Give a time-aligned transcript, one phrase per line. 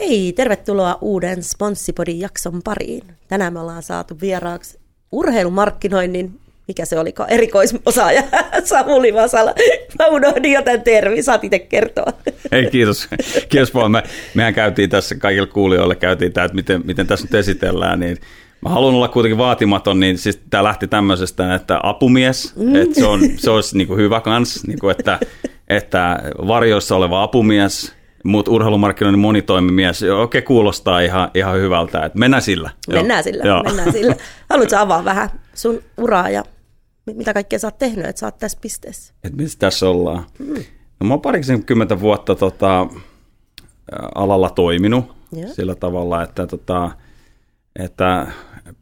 [0.00, 3.02] Hei, tervetuloa uuden Sponssipodin jakson pariin.
[3.28, 4.78] Tänään me ollaan saatu vieraaksi
[5.12, 8.22] urheilumarkkinoinnin, mikä se oli, erikoisosaaja
[8.64, 9.54] Samuli Vasala.
[9.98, 12.12] Mä unohdin jo tämän termin, saat itse kertoa.
[12.52, 13.08] Hei, kiitos.
[13.48, 13.90] Kiitos vaan.
[13.90, 14.02] Me,
[14.34, 18.16] mehän käytiin tässä kaikille kuulijoille, käytiin tämä, että miten, miten tässä nyt esitellään, niin
[18.60, 22.74] Mä haluan olla kuitenkin vaatimaton, niin siis tämä lähti tämmöisestä, että apumies, mm.
[22.74, 25.18] että se, on, se olisi niin kuin hyvä kans, niin kuin että,
[25.68, 27.94] että varjoissa oleva apumies,
[28.24, 32.70] mutta urheilumarkkinoinnin monitoimimies, okei, kuulostaa ihan, ihan hyvältä, että mennään sillä.
[32.92, 33.22] Mennään Joo.
[33.22, 33.62] sillä, Joo.
[33.62, 34.16] mennään sillä.
[34.50, 36.44] Haluatko avaa vähän sun uraa ja
[37.06, 39.14] mitä kaikkea sä oot tehnyt, että sä oot tässä pisteessä?
[39.24, 40.24] Et missä tässä ollaan?
[40.38, 40.64] Mm.
[41.00, 42.86] No, mä oon parikymmentä vuotta tota,
[44.14, 45.48] alalla toiminut Joo.
[45.48, 46.90] sillä tavalla, että, tota,
[47.76, 48.26] että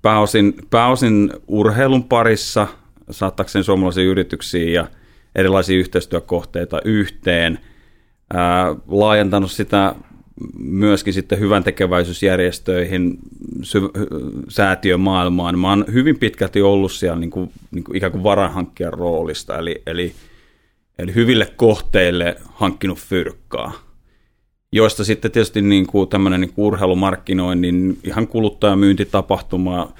[0.02, 2.66] pääosin, pääosin urheilun parissa
[3.10, 4.86] saattakseni suomalaisia yrityksiä ja
[5.34, 7.58] erilaisia yhteistyökohteita yhteen,
[8.34, 9.94] ää, laajentanut sitä
[10.58, 13.18] myöskin sitten hyvän tekeväisyysjärjestöihin,
[13.62, 13.90] sy-
[14.48, 15.58] säätiömaailmaan.
[15.58, 19.82] Mä oon hyvin pitkälti ollut siellä niin kuin, niin kuin ikään kuin varahankkijan roolista, eli,
[19.86, 20.12] eli,
[20.98, 23.72] eli hyville kohteille hankkinut fyrkkaa,
[24.72, 29.92] joista sitten tietysti niin kuin tämmöinen niin kuin urheilumarkkinoinnin ihan kuluttajamyyntitapahtuma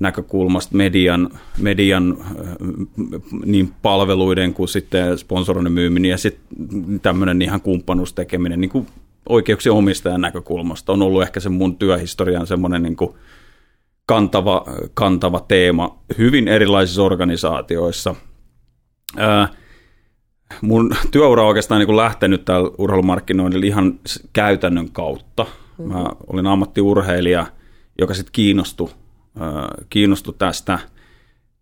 [0.00, 2.18] näkökulmasta median, median
[3.44, 8.86] niin palveluiden kuin sitten sponsoroinnin myyminen ja sitten tämmöinen ihan kumppanuustekeminen niin kuin
[9.28, 13.14] oikeuksien omistajan näkökulmasta on ollut ehkä se mun työhistorian semmoinen niin kuin
[14.06, 18.14] kantava, kantava teema hyvin erilaisissa organisaatioissa.
[19.16, 19.48] Ää,
[20.60, 24.00] mun työura on oikeastaan niin kuin lähtenyt täällä urheilumarkkinoinnilla ihan
[24.32, 25.46] käytännön kautta.
[25.78, 27.46] Mä olin ammattiurheilija,
[27.98, 28.90] joka sitten kiinnostui,
[29.90, 30.78] kiinnostui tästä,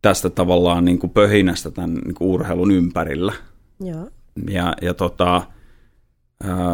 [0.03, 3.33] tästä tavallaan niin kuin pöhinästä tämän niin kuin urheilun ympärillä.
[3.81, 4.09] Joo.
[4.51, 5.43] Ja, ja tota,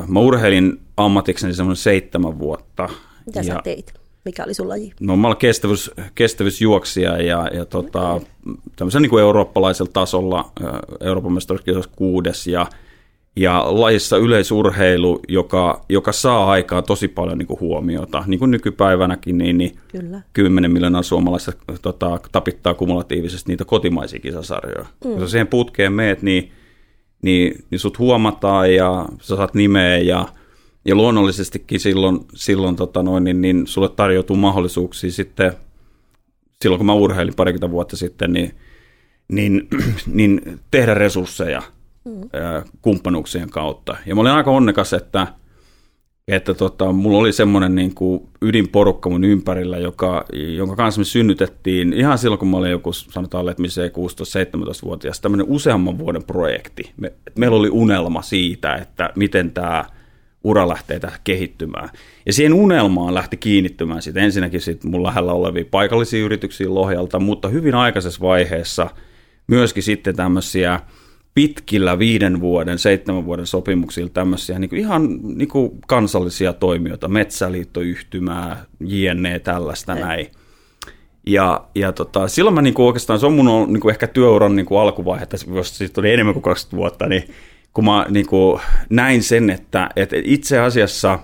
[0.08, 2.88] Mä urheilin ammatikseni semmoinen seitsemän vuotta.
[3.26, 3.94] Mitä ja, sä teit?
[4.24, 4.92] Mikä oli sun laji?
[5.00, 8.28] No mä olen kestävyys, kestävyysjuoksija ja, ja tota, okay.
[8.76, 10.52] tämmöisen niin kuin eurooppalaisella tasolla
[11.00, 12.66] Euroopan mestaruuskisassa kuudes ja,
[13.36, 18.24] ja lajissa yleisurheilu, joka, joka saa aikaan tosi paljon niin kuin huomiota.
[18.26, 20.20] Niin kuin nykypäivänäkin, niin, niin Kyllä.
[20.32, 21.52] 10 miljoonaa suomalaista
[21.82, 24.86] tota, tapittaa kumulatiivisesti niitä kotimaisia kisasarjoja.
[25.04, 25.18] Mm.
[25.18, 26.50] Jos siihen putkeen meet, niin–
[27.24, 30.28] niin, niin sut huomataan ja sä saat nimeä ja,
[30.84, 35.52] ja luonnollisestikin silloin, silloin tota noin, niin, niin sulle tarjoutuu mahdollisuuksia sitten,
[36.62, 38.54] silloin kun mä urheilin parikymmentä vuotta sitten, niin,
[39.28, 39.68] niin,
[40.06, 41.62] niin tehdä resursseja
[42.04, 42.20] mm.
[42.82, 43.96] kumppanuuksien kautta.
[44.06, 45.26] Ja mä olin aika onnekas, että
[46.28, 51.92] että tota, mulla oli semmoinen niin kuin ydinporukka mun ympärillä, joka, jonka kanssa me synnytettiin
[51.92, 56.92] ihan silloin, kun mä olin joku, sanotaan Letmiseen 16-17-vuotias, tämmöinen useamman vuoden projekti.
[56.96, 59.84] Me, meillä oli unelma siitä, että miten tämä
[60.44, 61.88] ura lähtee tähän kehittymään.
[62.26, 67.48] Ja siihen unelmaan lähti kiinnittymään sitten ensinnäkin sit mun lähellä olevia paikallisia yrityksiä Lohjalta, mutta
[67.48, 68.90] hyvin aikaisessa vaiheessa
[69.46, 70.80] myöskin sitten tämmöisiä
[71.34, 78.64] pitkillä viiden vuoden, seitsemän vuoden sopimuksilla tämmöisiä niin kuin ihan niin kuin kansallisia toimijoita, metsäliittoyhtymää,
[78.80, 79.38] jne.
[79.38, 80.26] tällaista näin.
[81.26, 84.56] Ja, ja tota, silloin mä niin kuin oikeastaan, se on mun niin kuin ehkä työuran
[84.56, 87.22] niin kuin alkuvaihe, jos siitä oli enemmän kuin 20 vuotta, niin
[87.72, 91.18] kun mä niin kuin näin sen, että, että itse asiassa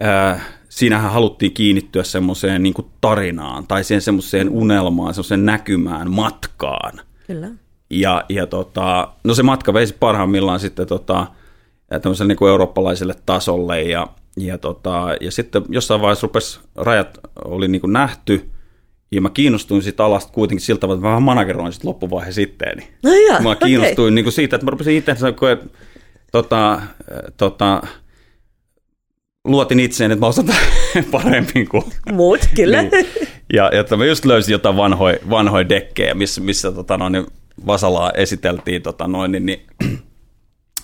[0.00, 7.00] ää, siinähän haluttiin kiinnittyä semmoiseen niin tarinaan tai siihen semmoiseen unelmaan, semmoiseen näkymään, matkaan.
[7.26, 7.50] Kyllä.
[7.90, 11.26] Ja, ja tota, no se matka veisi parhaimmillaan sitten tota,
[12.26, 14.06] niin kuin eurooppalaiselle tasolle ja,
[14.36, 18.50] ja, tota, ja sitten jossain vaiheessa rupesi, rajat oli niin kuin nähty,
[19.12, 22.82] ja mä kiinnostuin siitä alasta kuitenkin siltä tavalla, että mä vähän manageroin sitten loppuvaihe sitten.
[23.02, 24.14] No joo, mä kiinnostuin okay.
[24.14, 25.16] niin kuin siitä, että mä rupesin itse
[26.32, 26.80] tota,
[27.36, 27.82] tota,
[29.44, 30.48] luotin itseen, että mä osaan
[31.10, 31.84] paremmin kuin...
[32.12, 32.82] Muut, kyllä.
[32.82, 33.06] niin.
[33.52, 37.26] Ja, ja mä just löysin jotain vanhoja vanhoi dekkejä, missä, missä tota, no, niin
[37.66, 39.66] Vasalaa esiteltiin tota noin, niin, niin,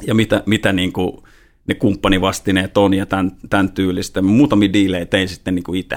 [0.06, 1.22] ja mitä, mitä niin kuin
[1.68, 4.22] ne kumppanivastineet on ja tämän, tämän tyylistä.
[4.22, 5.96] Muutamia diilejä tein sitten niin kuin itse.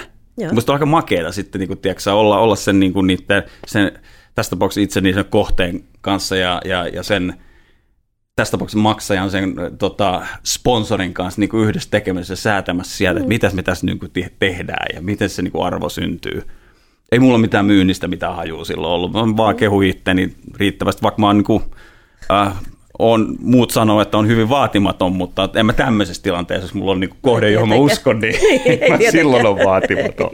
[0.50, 3.92] Minusta on aika makeata sitten niin kuin, tiedätkö, olla, olla sen, niin kuin niiden, sen,
[4.36, 7.34] tästä tapauksessa itse niin sen kohteen kanssa ja, ja, ja sen
[8.36, 13.24] tästä tapauksessa maksajan sen tota, sponsorin kanssa niin kuin yhdessä tekemässä ja säätämässä sieltä, mm.
[13.24, 16.44] että mitä me tässä niin kuin tehdään ja miten se niin kuin arvo syntyy
[17.12, 19.14] ei mulla mitään myynnistä mitään hajua silloin ollut.
[19.14, 21.64] Mä vaan kehu itteni riittävästi, vaikka mä oon niin kuin,
[22.32, 22.54] äh,
[23.00, 27.00] on, muut sanoo, että on hyvin vaatimaton, mutta en mä tämmöisessä tilanteessa, jos mulla on
[27.00, 28.36] niin kohde, johon mä uskon, niin
[28.90, 30.30] mä silloin on vaatimaton.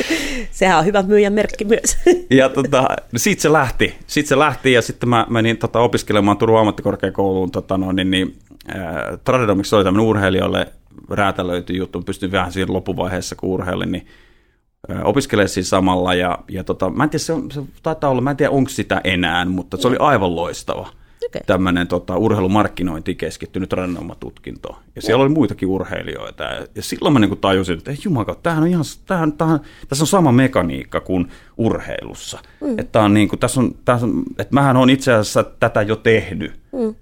[0.50, 1.96] Sehän on hyvä myyjän merkki myös.
[2.30, 2.86] ja tota,
[3.16, 3.94] sit se lähti.
[4.06, 8.36] Sitten se lähti ja sitten mä menin tota, opiskelemaan Turun ammattikorkeakouluun tota, no, niin, niin,
[8.76, 9.38] äh,
[9.72, 10.66] oli tämmöinen urheilijoille
[11.10, 14.06] räätälöity juttu, pystyn vähän siinä loppuvaiheessa, kun urheilin, niin
[15.04, 16.14] opiskelee siinä samalla.
[16.14, 18.70] Ja, ja tota, mä en tiedä, se, on, se taitaa olla, mä en tiedä onko
[18.70, 20.88] sitä enää, mutta se oli aivan loistava.
[21.26, 21.42] Okay.
[21.46, 24.78] Tämmöinen tota, urheilumarkkinointi keskittynyt rannomatutkinto.
[24.96, 26.44] Ja siellä oli muitakin urheilijoita.
[26.44, 30.02] Ja, ja silloin mä niin tajusin, että ei jumala, tämähän on ihan, tämähän, tämähän, tässä
[30.02, 32.38] on sama mekaniikka kuin urheilussa.
[32.60, 32.78] Mm.
[32.78, 35.96] Että, on, niin kuin, tässä on, tässä on, että mähän on itse asiassa tätä jo
[35.96, 36.52] tehnyt.
[36.72, 36.94] Mm.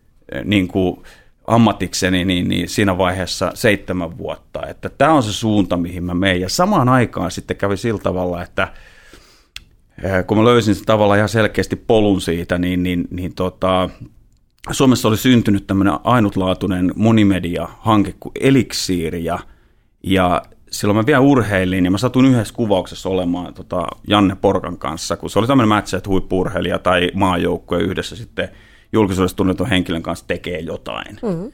[0.44, 1.02] Niin kuin,
[1.46, 6.40] ammatikseni niin, niin siinä vaiheessa seitsemän vuotta, että tämä on se suunta, mihin mä menen.
[6.40, 8.72] Ja samaan aikaan sitten kävi sillä tavalla, että
[10.26, 13.90] kun mä löysin sen tavallaan ihan selkeästi polun siitä, niin, niin, niin tota,
[14.70, 19.38] Suomessa oli syntynyt tämmöinen ainutlaatuinen monimedia-hanke kuin Eliksiiri, ja,
[20.02, 25.16] ja silloin mä vielä urheilin, ja mä satun yhdessä kuvauksessa olemaan tota, Janne Porkan kanssa,
[25.16, 26.10] kun se oli tämmöinen match, että
[26.82, 28.48] tai maajoukkoja yhdessä sitten–
[28.92, 31.18] julkisuudessa tunnetun henkilön kanssa tekee jotain.
[31.22, 31.52] Mm-hmm.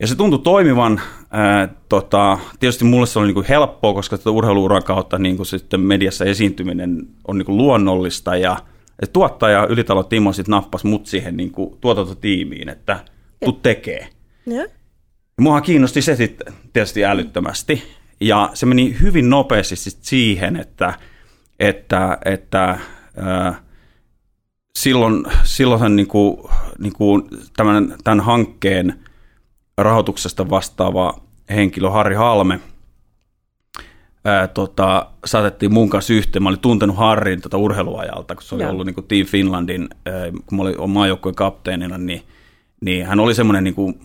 [0.00, 1.00] Ja se tuntui toimivan.
[1.30, 6.24] Ää, tota, tietysti mulle se oli niinku helppoa, koska tätä urheiluuran kautta niinku sitten mediassa
[6.24, 8.36] esiintyminen on niinku luonnollista.
[8.36, 8.56] Ja,
[9.00, 13.04] ja tuottaja Ylitalo Timo sitten nappasi mut siihen niinku tuotantotiimiin, että
[13.44, 14.08] tuu tekee.
[14.46, 14.62] Ja.
[14.62, 17.82] Ja muahan kiinnosti se sitten tietysti älyttömästi.
[18.20, 20.94] Ja se meni hyvin nopeasti siihen, että,
[21.58, 22.78] että, että
[23.16, 23.62] ää,
[24.78, 26.36] silloin, silloinhan niin kuin,
[26.78, 27.22] niin kuin
[27.56, 28.94] tämän, tämän hankkeen
[29.78, 31.20] rahoituksesta vastaava
[31.50, 32.60] henkilö Harri Halme
[34.24, 36.42] ää, tota, saatettiin mun kanssa yhteen.
[36.42, 38.72] Mä olin tuntenut Harrin tota urheiluajalta, kun se oli Joo.
[38.72, 42.22] ollut niin kuin Team Finlandin, ää, kun mä olin maajoukkueen kapteenina, niin,
[42.80, 44.00] niin hän oli semmoinen niin kuin,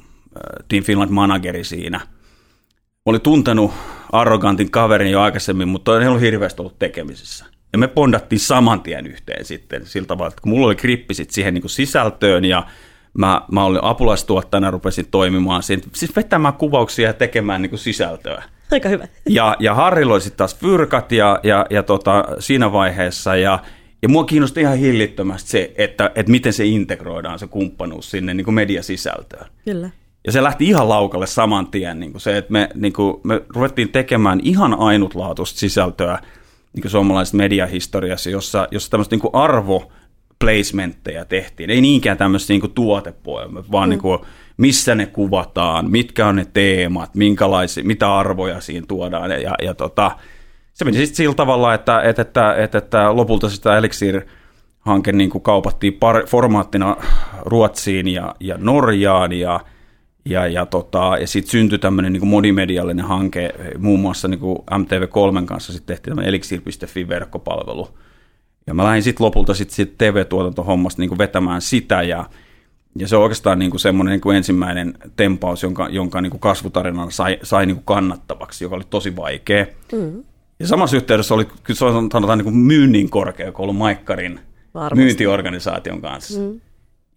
[0.68, 1.98] Team Finland manageri siinä.
[1.98, 3.72] Mä olin tuntenut
[4.12, 7.53] arrogantin kaverin jo aikaisemmin, mutta ei ollut hirveästi ollut tekemisissä.
[7.74, 11.32] Ja me pondattiin saman tien yhteen sitten sillä tavalla, että kun mulla oli grippi sit
[11.32, 12.66] siihen niin kuin sisältöön ja
[13.14, 18.44] mä, mä olin apulaistuottajana, rupesin toimimaan siinä, siis vetämään kuvauksia ja tekemään niin kuin sisältöä.
[18.72, 19.08] Aika hyvä.
[19.30, 23.60] Ja, ja Harrilla oli sitten taas fyrkat ja, ja, ja tota, siinä vaiheessa ja,
[24.02, 28.46] ja mua kiinnosti ihan hillittömästi se, että, että miten se integroidaan se kumppanuus sinne niin
[28.46, 29.46] kuin mediasisältöön.
[29.66, 29.90] Kyllä.
[30.26, 33.42] Ja se lähti ihan laukalle saman tien, niin kuin se, että me, niin kuin, me
[33.56, 36.20] ruvettiin tekemään ihan ainutlaatuista sisältöä
[36.74, 39.92] niin suomalaisessa mediahistoriassa, jossa, jossa tämmöistä niin arvo
[40.40, 41.70] placementteja tehtiin.
[41.70, 43.90] Ei niinkään tämmöistä niin tuotepohjelma, vaan mm.
[43.90, 44.20] niin kuin,
[44.58, 49.32] missä ne kuvataan, mitkä on ne teemat, minkälaisia, mitä arvoja siinä tuodaan.
[49.32, 50.12] Ja, ja tota,
[50.74, 55.42] se meni sitten sillä tavalla, että, että, että, että, että lopulta sitä Elixir-hanke niin kuin
[55.42, 56.98] kaupattiin par, formaattina
[57.40, 59.60] Ruotsiin ja, ja Norjaan ja
[60.26, 64.40] ja, ja, tota, ja sitten syntyi tämmöinen niin monimediallinen hanke, muun muassa niin
[64.72, 67.88] MTV3 kanssa sitten tehtiin tämmöinen elixir.fi-verkkopalvelu.
[68.68, 72.26] Ja mä lähdin sitten lopulta sitten sit TV-tuotantohommasta niin vetämään sitä, ja,
[73.00, 77.66] ja se on oikeastaan niin semmoinen niin ensimmäinen tempaus, jonka, jonka niin kasvutarinan sai, sai
[77.66, 79.66] niin kannattavaksi, joka oli tosi vaikea.
[79.92, 80.24] Mm.
[80.60, 84.40] Ja samassa yhteydessä oli, kyllä se on sanotaan niin myynnin korkeakoulu Maikkarin
[84.74, 84.96] Varmasti.
[84.96, 86.40] myyntiorganisaation kanssa.
[86.40, 86.62] Mm.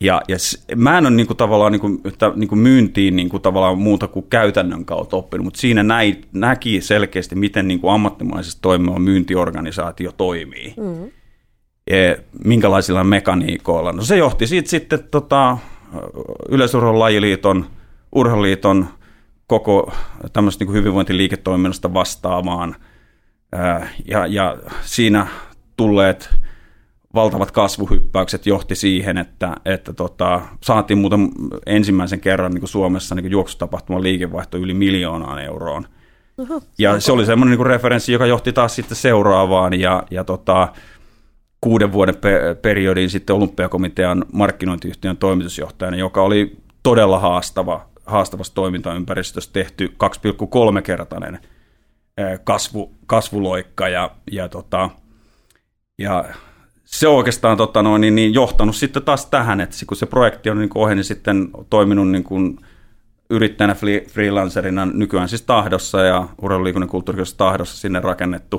[0.01, 0.37] Ja, ja
[0.77, 3.79] mä en ole niin kuin, tavallaan niin kuin, että, niin kuin myyntiin niin kuin, tavallaan
[3.79, 8.99] muuta kuin käytännön kautta oppinut, mutta siinä näi, näki selkeästi, miten niin kuin ammattimaisesti toimiva
[8.99, 10.75] myyntiorganisaatio toimii.
[10.77, 11.11] Mm.
[11.91, 13.93] Ja minkälaisilla mekaniikoilla.
[13.93, 15.59] No se johti siitä sitten tota,
[16.49, 17.67] Yleisurheilun lajiliiton,
[18.13, 18.87] urheiluliiton
[19.47, 19.93] koko
[20.33, 22.77] tämmöistä niin hyvinvointiliiketoiminnasta vastaamaan.
[24.09, 25.27] Ja, ja siinä
[25.77, 26.31] tulleet
[27.17, 31.29] valtavat kasvuhyppäykset johti siihen, että, että tota, saatiin muuten
[31.67, 35.87] ensimmäisen kerran niin kuin Suomessa niin kuin juoksutapahtuman liikevaihto yli miljoonaan euroon.
[36.39, 40.69] Oho, ja se oli semmoinen niin referenssi, joka johti taas sitten seuraavaan ja, ja tota,
[41.61, 49.87] kuuden vuoden pe- periodin sitten olympiakomitean markkinointiyhtiön toimitusjohtajana, joka oli todella haastava, haastavassa toimintaympäristössä tehty
[49.87, 51.39] 2,3-kertainen
[52.45, 54.91] kasvu, kasvuloikka ja, ja, tota,
[55.99, 56.25] ja
[56.87, 60.51] se on oikeastaan tota, noin, niin, niin, johtanut sitten taas tähän, että kun se projekti
[60.51, 62.59] on niin ohi, niin sitten toiminut niin kuin
[63.31, 63.77] yrittäjänä
[64.09, 68.59] freelancerina nykyään siis tahdossa ja urheiluliikunnan kulttuurissa tahdossa sinne rakennettu.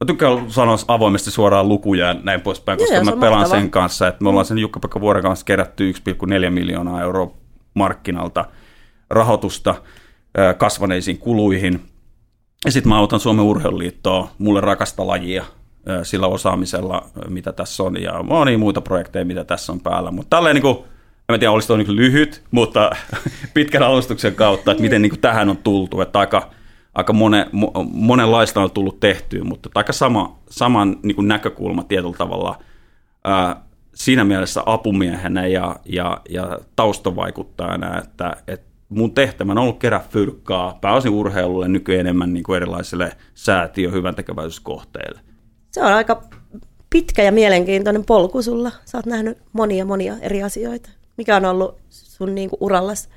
[0.00, 3.60] Mä tykkään sanoa avoimesti suoraan lukuja ja näin poispäin, koska Joo, mä pelaan mahtava.
[3.60, 7.34] sen kanssa, että me ollaan sen Jukka-Pekka Vuoren kanssa kerätty 1,4 miljoonaa euroa
[7.74, 8.44] markkinalta
[9.10, 9.74] rahoitusta
[10.58, 11.80] kasvaneisiin kuluihin.
[12.64, 15.44] Ja sitten mä autan Suomen urheiluliittoa, mulle rakasta lajia,
[16.02, 20.10] sillä osaamisella, mitä tässä on, ja monia muita projekteja, mitä tässä on päällä.
[20.10, 20.78] Mutta tälleen niin kuin,
[21.28, 22.90] en tiedä, olisi niin lyhyt, mutta
[23.54, 26.50] pitkän alustuksen kautta, että miten niin kuin tähän on tultu, että aika,
[26.94, 27.46] aika monen,
[27.92, 32.58] monenlaista on tullut tehtyä, mutta aika sama, saman niin kuin näkökulma tietyllä tavalla
[33.24, 33.56] ää,
[33.94, 40.78] siinä mielessä apumiehenä ja, ja, ja taustavaikuttajana, että, että mun tehtävänä on ollut kerää fyrkkaa
[40.80, 45.20] pääosin urheilulle, nykyään enemmän niin kuin erilaisille säätiö- hyvän tekeväisyyskohteille.
[45.76, 46.22] Se on aika
[46.90, 48.72] pitkä ja mielenkiintoinen polku sulla.
[48.84, 50.90] Sä oot nähnyt monia monia eri asioita.
[51.16, 53.08] Mikä on ollut sun niin kuin urallas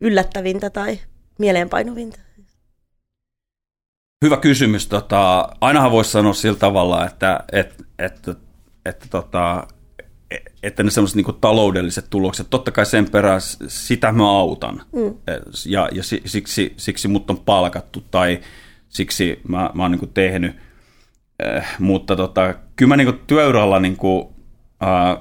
[0.00, 0.98] yllättävintä tai
[1.38, 2.18] mieleenpainuvinta?
[4.24, 4.86] Hyvä kysymys.
[4.86, 8.34] Tota, ainahan voisi sanoa sillä tavalla, että, että, että,
[8.84, 9.66] että, tota,
[10.62, 14.82] että ne semmoiset niin taloudelliset tulokset, totta kai sen perään sitä mä autan.
[14.92, 15.14] Mm.
[15.66, 18.40] Ja, ja siksi, siksi mut on palkattu tai
[18.88, 20.69] siksi mä, mä oon niin tehnyt.
[21.44, 24.28] Eh, mutta tota, kyllä mä niin työuralla niin kuin,
[24.82, 25.18] äh,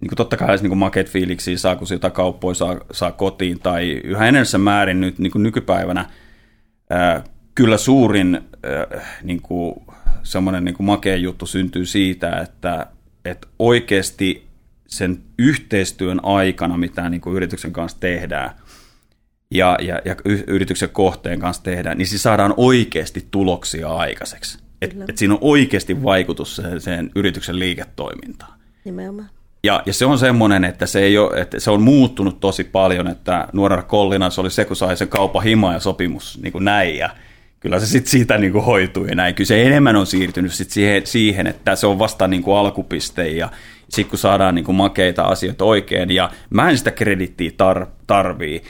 [0.00, 4.26] niin totta kai niin makeet fiiliksiä saa, kun sitä kauppoja saa, saa kotiin, tai yhä
[4.26, 6.10] enemmän määrin nyt niin kuin nykypäivänä
[6.90, 7.24] ää,
[7.54, 9.74] kyllä suurin ää, niin kuin,
[10.22, 12.86] semmoinen niin makea juttu syntyy siitä, että,
[13.24, 14.46] että oikeasti
[14.86, 18.50] sen yhteistyön aikana, mitä niin kuin yrityksen kanssa tehdään,
[19.50, 24.69] ja, ja, ja yrityksen kohteen kanssa tehdään, niin siis saadaan oikeasti tuloksia aikaiseksi.
[24.82, 28.52] Että et siinä on oikeasti vaikutus sen, sen yrityksen liiketoimintaan.
[28.84, 29.28] Nimenomaan.
[29.64, 33.08] Ja, ja se on semmoinen, että se, ei ole, että se on muuttunut tosi paljon,
[33.08, 36.64] että nuorena kollina se oli se, kun sai sen kaupan hima ja sopimus niin kuin
[36.64, 37.10] näin, ja
[37.60, 39.34] kyllä se sitten siitä niin kuin hoitui ja näin.
[39.34, 43.28] Kyllä se enemmän on siirtynyt sit siihen, siihen, että se on vasta niin kuin alkupiste,
[43.28, 43.48] ja
[43.88, 48.62] sitten kun saadaan niin kuin makeita asioita oikein, ja mä en sitä kredittiä tar- tarvii,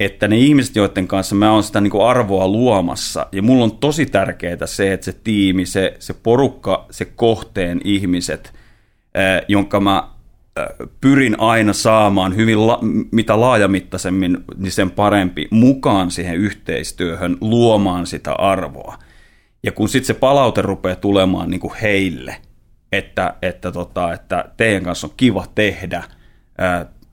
[0.00, 3.78] että ne ihmiset, joiden kanssa mä oon sitä niin kuin arvoa luomassa, ja mulla on
[3.78, 8.52] tosi tärkeää se, että se tiimi, se, se porukka, se kohteen ihmiset,
[9.48, 10.08] jonka mä
[11.00, 12.78] pyrin aina saamaan hyvin la,
[13.12, 18.98] mitä laajamittaisemmin, niin sen parempi mukaan siihen yhteistyöhön luomaan sitä arvoa.
[19.62, 22.36] Ja kun sitten se palaute rupeaa tulemaan niin kuin heille,
[22.92, 26.04] että, että, tota, että teidän kanssa on kiva tehdä,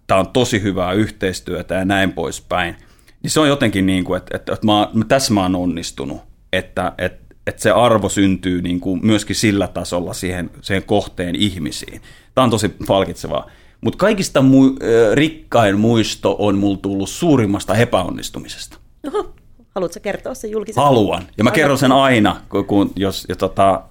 [0.07, 2.75] tämä on tosi hyvää yhteistyötä ja näin poispäin,
[3.23, 6.21] niin se on jotenkin niin kuin, että, että, että mä, tässä mä oon onnistunut,
[6.53, 12.01] että, että, että se arvo syntyy niin kuin myöskin sillä tasolla siihen, siihen kohteen ihmisiin.
[12.35, 13.49] Tämä on tosi palkitsevaa.
[13.81, 14.79] Mutta kaikista mu-
[15.13, 18.77] rikkain muisto on mulla tullut suurimmasta epäonnistumisesta.
[19.07, 19.33] Oho.
[19.75, 20.81] Haluatko kertoa sen julkisesti?
[20.81, 21.23] Haluan.
[21.37, 23.81] Ja mä kerron sen aina, kun, kun jos ja tota,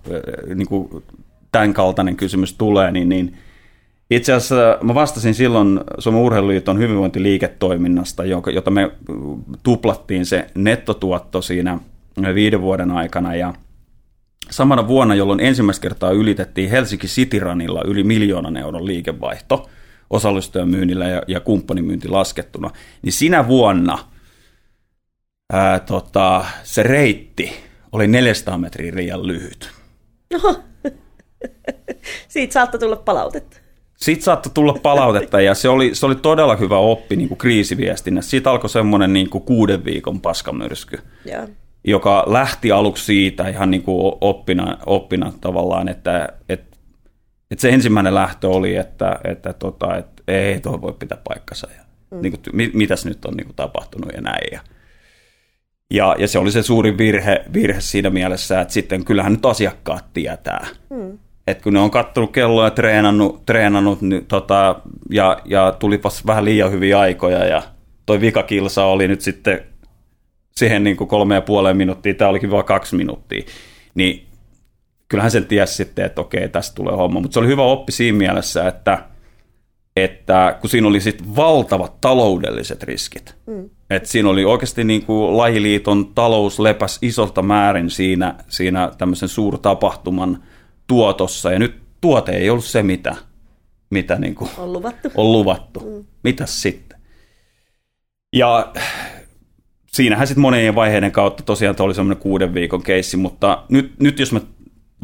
[0.55, 1.05] niin kuin
[1.53, 3.39] tämän kaltainen kysymys tulee, niin, niin
[4.11, 8.91] itse asiassa mä vastasin silloin Suomen Urheiluliiton hyvinvointiliiketoiminnasta, jota me
[9.63, 11.79] tuplattiin se nettotuotto siinä
[12.35, 13.55] viiden vuoden aikana, ja
[14.51, 19.69] samana vuonna, jolloin ensimmäistä kertaa ylitettiin Helsinki Cityranilla yli miljoonan euron liikevaihto
[20.65, 22.71] myynnillä ja, ja kumppanimyynti laskettuna,
[23.03, 23.99] niin sinä vuonna
[25.53, 27.53] ää, tota, se reitti
[27.93, 29.71] oli 400 metriä liian lyhyt.
[30.35, 30.61] Oho.
[32.29, 33.64] Siitä saattoi tulla palautetta.
[34.05, 38.31] Siitä saattoi tulla palautetta ja se oli, se oli todella hyvä oppi niin kuin kriisiviestinnässä.
[38.31, 40.99] Siitä alkoi semmoinen niin kuin kuuden viikon paskamyrsky.
[41.27, 41.49] Yeah
[41.85, 46.77] joka lähti aluksi siitä ihan niin kuin oppina, oppina tavallaan, että, että,
[47.51, 51.83] että se ensimmäinen lähtö oli, että, että, tota, että ei tuo voi pitää paikkansa ja
[52.11, 52.23] mm.
[52.23, 54.49] niin kuin, mitäs nyt on niin kuin tapahtunut ja näin.
[54.53, 54.61] Ja,
[55.91, 60.05] ja, ja se oli se suuri virhe, virhe siinä mielessä, että sitten kyllähän nyt asiakkaat
[60.13, 60.67] tietää.
[60.91, 61.19] Mm.
[61.47, 66.45] Että kun ne on kattonut kelloa ja treenannut, treenannut niin, tota, ja, ja tulipas vähän
[66.45, 67.63] liian hyviä aikoja ja
[68.07, 69.61] toi vikakilsa oli nyt sitten
[70.57, 73.43] siihen niin kuin kolme ja puoleen minuuttia, tämä olikin vain kaksi minuuttia,
[73.95, 74.27] niin
[75.09, 77.21] kyllähän sen tiesi sitten, että okei, tästä tulee homma.
[77.21, 78.99] Mutta se oli hyvä oppi siinä mielessä, että,
[79.97, 83.71] että kun siinä oli sitten valtavat taloudelliset riskit, mm.
[83.91, 90.43] että siinä oli oikeasti niin kuin lajiliiton talous lepäs isolta määrin siinä, siinä tämmöisen suurtapahtuman
[90.87, 93.17] tuotossa, ja nyt tuote ei ollut se, mitä,
[93.91, 95.11] mitä niin kuin on luvattu.
[95.15, 95.81] On luvattu.
[95.81, 96.05] Mm.
[96.25, 97.01] Mitäs sitten?
[98.33, 98.73] Ja
[99.93, 104.33] siinähän sitten monien vaiheiden kautta tosiaan oli semmoinen kuuden viikon keissi, mutta nyt, nyt jos
[104.33, 104.41] mä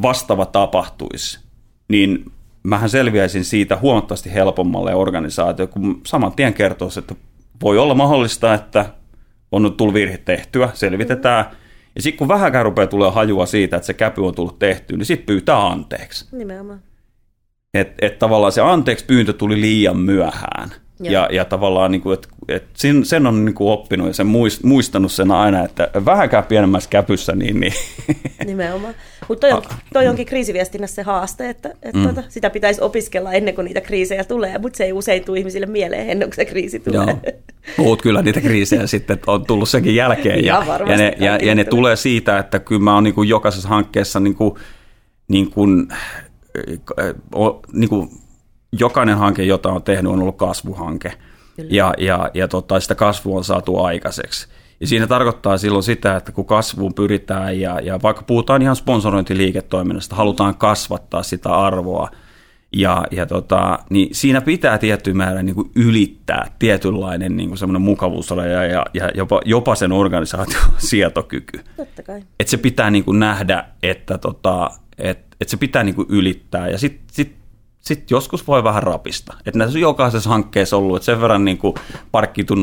[0.03, 1.41] vastaava tapahtuisi,
[1.89, 2.25] niin
[2.63, 7.15] mähän selviäisin siitä huomattavasti helpommalle organisaatio, kun saman tien kertoisi, että
[7.63, 8.87] voi olla mahdollista, että
[9.53, 11.45] on tullut virhe tehtyä, selvitetään.
[11.95, 15.07] Ja sitten kun vähänkään rupeaa tulee hajua siitä, että se käpy on tullut tehtyä, niin
[15.07, 16.37] sitten pyytää anteeksi.
[16.37, 16.83] Nimenomaan.
[17.75, 20.71] Että et tavallaan se anteeksi pyyntö tuli liian myöhään.
[21.03, 24.27] Ja, ja tavallaan, niin kuin, että, että sen, sen on niin kuin oppinut ja sen
[24.63, 27.61] muistanut sen aina, että vähänkään pienemmässä käpyssä, niin...
[27.61, 27.73] niin.
[28.47, 28.95] Nimenomaan.
[29.29, 32.03] Mutta toi, on, toi onkin kriisiviestinnässä se haaste, että, että mm.
[32.03, 35.67] tuota, sitä pitäisi opiskella ennen kuin niitä kriisejä tulee, mutta se ei usein tule ihmisille
[35.67, 37.07] mieleen ennen kuin se kriisi tulee.
[37.07, 37.19] Joo.
[37.85, 40.45] Puhut kyllä niitä kriisejä sitten, on tullut senkin jälkeen.
[40.45, 43.29] Ja, ja, ja, ne, ja, ja ne tulee siitä, että kyllä mä oon niin kuin
[43.29, 44.55] jokaisessa hankkeessa niin kuin,
[45.29, 45.89] niin kuin,
[47.73, 48.11] niin kuin
[48.73, 51.13] jokainen hanke, jota on tehnyt, on ollut kasvuhanke.
[51.57, 51.69] Kyllä.
[51.71, 54.49] ja, ja, ja tota, sitä kasvua on saatu aikaiseksi.
[54.81, 60.17] Ja siinä tarkoittaa silloin sitä, että kun kasvuun pyritään ja, ja vaikka puhutaan ihan sponsorointiliiketoiminnasta,
[60.17, 62.11] halutaan kasvattaa sitä arvoa,
[62.73, 67.83] ja, ja tota, niin siinä pitää tietty määrä niin kuin ylittää tietynlainen niin kuin semmoinen
[67.83, 71.61] mukavuusraja ja, ja jopa, jopa sen organisaation sietokyky.
[71.77, 72.23] Totta kai.
[72.41, 76.69] Et se pitää niin kuin nähdä, että tota, et, et se pitää niin kuin ylittää
[76.69, 77.37] ja sitten sit,
[77.81, 79.35] sit joskus voi vähän rapista.
[79.47, 81.75] Että näissä on jokaisessa hankkeessa ollut, että sen verran niin kuin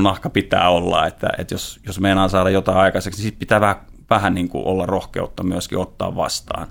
[0.02, 3.76] nahka pitää olla, että, että jos, jos meinaa saada jotain aikaiseksi, niin sit pitää vähän,
[4.10, 6.68] vähän niin kuin olla rohkeutta myöskin ottaa vastaan.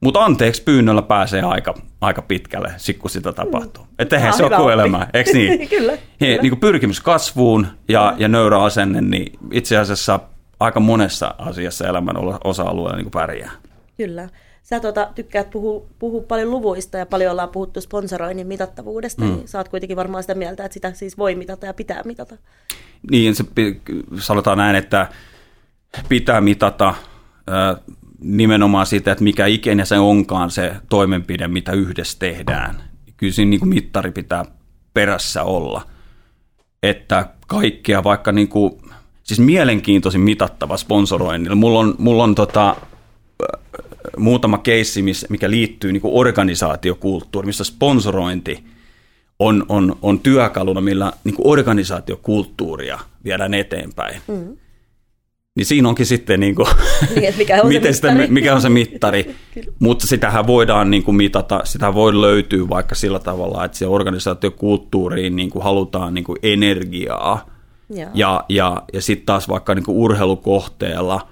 [0.00, 3.84] Mutta anteeksi pyynnöllä pääsee aika, aika pitkälle, sit kun sitä tapahtuu.
[3.84, 3.90] Mm.
[3.98, 5.68] Että eihän se ole elämää, eikö niin?
[5.68, 6.42] Kyllä, He, kyllä.
[6.42, 10.20] niin kuin pyrkimys kasvuun ja, ja nöyrä asenne, niin itse asiassa
[10.60, 13.50] aika monessa asiassa elämän osa-alueella niin pärjää.
[13.96, 14.28] Kyllä.
[14.62, 19.28] Sä tota, tykkäät puhua, puhua paljon luvuista ja paljon ollaan puhuttu sponsoroinnin mitattavuudesta, mm.
[19.28, 22.36] niin sä oot kuitenkin varmaan sitä mieltä, että sitä siis voi mitata ja pitää mitata.
[23.10, 23.44] Niin, se,
[24.18, 25.06] sanotaan näin, että
[26.08, 26.94] pitää mitata
[28.20, 32.82] nimenomaan sitä, että mikä ikinä se onkaan se toimenpide, mitä yhdessä tehdään.
[33.16, 34.44] Kyllä siinä niin kuin mittari pitää
[34.94, 35.82] perässä olla.
[36.82, 38.72] Että kaikkea vaikka niin kuin,
[39.22, 41.56] siis mielenkiintoisin mitattava sponsoroinnilla.
[41.56, 42.76] Mulla on, mulla on tota,
[43.42, 43.58] ö,
[44.16, 48.64] muutama keissi, mikä liittyy niin kuin organisaatiokulttuuriin, missä sponsorointi
[49.38, 54.20] on, on, on työkaluna, millä niin kuin organisaatiokulttuuria viedään eteenpäin.
[54.28, 54.56] Mm.
[55.58, 56.68] Niin siinä onkin sitten, niin kuin,
[57.14, 59.34] Niin, mikä on se miten sitä, mikä on se mittari.
[59.78, 65.36] Mutta sitähän voidaan niin kuin mitata, sitä voi löytyä vaikka sillä tavalla, että se organisaatiokulttuuriin
[65.36, 67.50] niin kuin halutaan niin kuin energiaa.
[67.90, 68.10] Joo.
[68.14, 71.28] Ja, ja, ja sitten taas vaikka niin kuin urheilukohteella,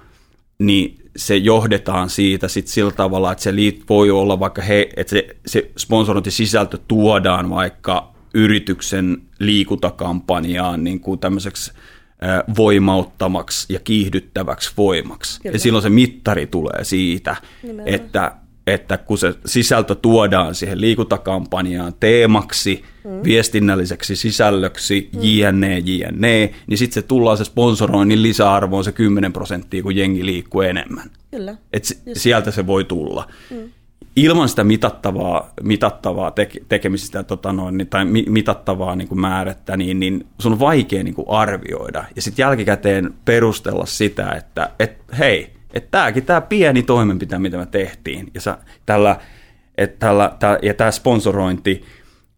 [0.59, 5.11] niin se johdetaan siitä sit sillä tavalla, että se liit voi olla vaikka he, että
[5.11, 11.73] se, se sponsorointisisältö tuodaan vaikka yrityksen liikuntakampanjaan niin kuin tämmöiseksi
[12.56, 15.40] voimauttamaksi ja kiihdyttäväksi voimaksi.
[15.40, 15.54] Kyllä.
[15.54, 17.94] Ja silloin se mittari tulee siitä, Nimenomaan.
[17.94, 18.32] että,
[18.66, 23.11] että kun se sisältö tuodaan siihen liikuntakampanjaan teemaksi, mm.
[23.24, 25.20] viestinnälliseksi sisällöksi, mm.
[25.22, 30.26] jne, jne, niin sitten se tullaan se sponsoroinnin lisäarvo on se 10 prosenttia, kun jengi
[30.26, 31.11] liikkuu enemmän.
[31.31, 31.57] Kyllä.
[31.72, 33.29] Et s- sieltä se voi tulla.
[33.50, 33.57] Mm.
[34.16, 39.76] Ilman sitä mitattavaa, mitattavaa teke, tekemistä tota noin, niin- tai mi, mitattavaa niin kuin määrättä,
[39.76, 42.04] niin, niin sun on vaikea niin kuin arvioida.
[42.16, 47.66] Ja sitten jälkikäteen perustella sitä, että et, hei, että tämäkin tämä pieni toimenpite, mitä me
[47.66, 49.20] tehtiin, ja sä, tällä,
[49.78, 51.85] et tällä, tää, ja tämä sponsorointi,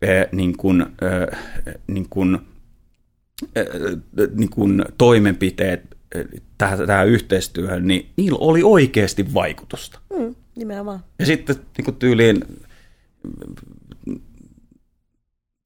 [0.02, 1.38] eh, niin kuin, eh,
[1.86, 2.38] niin kuin,
[3.56, 3.66] eh,
[4.34, 6.24] niin kuin toimenpiteet eh,
[6.58, 10.00] tähän, tähän yhteistyöhön, niin niillä oli oikeasti vaikutusta.
[10.18, 11.04] Mm, nimenomaan.
[11.18, 12.44] Ja sitten niin kuin tyyliin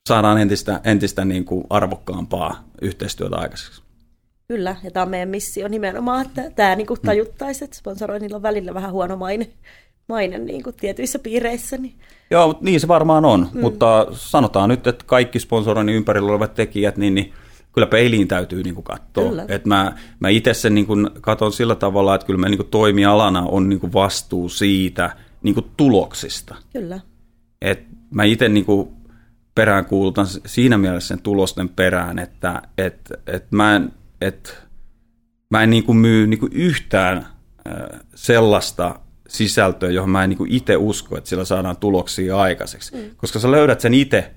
[0.08, 3.82] saadaan entistä, entistä niin kuin arvokkaampaa yhteistyötä aikaiseksi.
[4.48, 8.74] Kyllä, ja tämä on meidän missio nimenomaan, että tämä niin tajuttaisi, että sponsoroinnilla on välillä
[8.74, 9.48] vähän huono maine,
[10.08, 11.76] maine niin kuin tietyissä piireissä.
[11.76, 11.94] Niin.
[12.30, 13.60] Joo, mutta niin se varmaan on, mm.
[13.60, 17.32] mutta sanotaan nyt, että kaikki sponsoroinnin ympärillä olevat tekijät, niin, niin
[17.72, 19.28] kyllä peiliin täytyy niin kuin katsoa.
[19.28, 19.44] Kyllä.
[19.48, 22.70] Et mä, mä itse sen niin kuin katson sillä tavalla, että kyllä me niin kuin
[22.70, 26.54] toimialana on niin kuin vastuu siitä niin kuin tuloksista.
[26.72, 27.00] Kyllä,
[27.62, 28.88] Et mä itse niin kuin
[29.54, 34.62] peräänkuulutan siinä mielessä sen tulosten perään, että et, et mä en, et,
[35.50, 37.26] mä en niin kuin myy niin kuin yhtään
[38.14, 42.96] sellaista sisältöä, johon mä en niin itse usko, että sillä saadaan tuloksia aikaiseksi.
[42.96, 43.10] Mm.
[43.16, 44.30] Koska sä löydät sen itse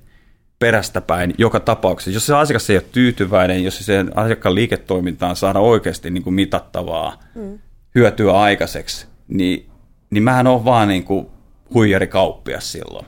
[0.59, 2.11] perästä päin joka tapauksessa.
[2.11, 7.23] Jos se asiakas ei ole tyytyväinen, jos sen asiakkaan liiketoimintaan saada oikeasti niin kuin mitattavaa
[7.35, 7.59] mm.
[7.95, 9.69] hyötyä aikaiseksi, niin,
[10.09, 11.27] niin mähän on vaan niin kuin
[11.73, 13.05] huijarikauppias silloin.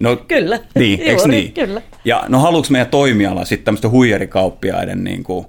[0.00, 0.60] No, Kyllä.
[0.74, 1.52] Niin, eikö Juuri, niin?
[1.52, 1.82] kyllä.
[2.04, 5.46] Ja no haluuks meidän toimiala sitten tämmöistä huijarikauppiaiden niin kuin,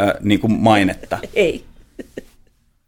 [0.00, 1.18] äh, niin kuin mainetta?
[1.34, 1.64] ei.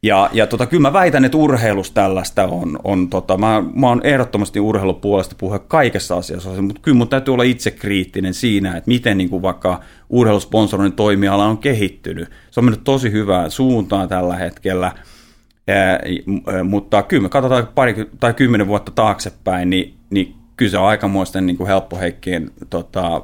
[0.03, 2.79] Ja, ja tota, kyllä mä väitän, että urheilus tällaista on.
[2.85, 7.43] on tota, mä, mä oon ehdottomasti urheilupuolesta puhua kaikessa asiassa, mutta kyllä mun täytyy olla
[7.43, 9.81] itse kriittinen siinä, että miten niin kuin vaikka
[10.11, 12.31] urheilusponsoroinnin toimiala on kehittynyt.
[12.51, 14.93] Se on mennyt tosi hyvään suuntaan tällä hetkellä,
[15.69, 16.01] ää,
[16.65, 21.47] mutta kyllä me katsotaan pari tai kymmenen vuotta taaksepäin, niin, niin kyllä se on aikamoisten
[21.47, 23.23] niin kuin helppoheikkien tota,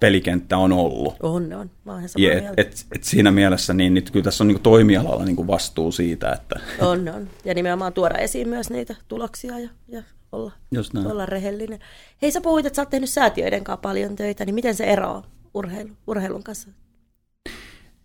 [0.00, 1.14] pelikenttä on ollut.
[1.22, 1.70] On, on.
[1.84, 4.62] Mä samaa Ja et, et, et siinä mielessä niin, niin kyllä tässä on niin kuin
[4.62, 7.28] toimialalla niin kuin vastuu siitä, että On, on.
[7.44, 11.06] Ja nimenomaan tuoda esiin myös niitä tuloksia ja, ja olla, Just näin.
[11.06, 11.78] olla rehellinen.
[12.22, 15.22] Hei, sä puhuit, että sä oot tehnyt säätiöiden kanssa paljon töitä, niin miten se eroaa
[15.54, 16.68] urheilu, urheilun kanssa?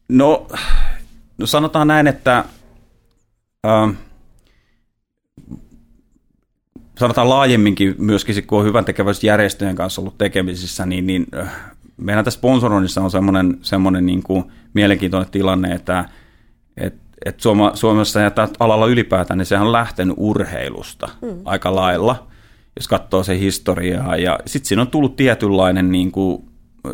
[0.09, 0.47] No,
[1.37, 2.45] no sanotaan näin, että
[3.67, 3.91] ähm,
[7.01, 11.51] sanotaan laajemminkin myöskin, kun on hyvän tekeväisyysjärjestöjen kanssa ollut tekemisissä, niin, niin äh,
[11.97, 16.05] meidän tässä sponsoroinnissa on semmoinen, semmoinen niin kuin mielenkiintoinen tilanne, että
[16.77, 21.41] et, et Suoma, Suomessa ja alalla ylipäätään, niin sehän on lähtenyt urheilusta mm.
[21.45, 22.27] aika lailla,
[22.75, 24.15] jos katsoo se historiaa.
[24.15, 26.43] Ja sitten siinä on tullut tietynlainen niin kuin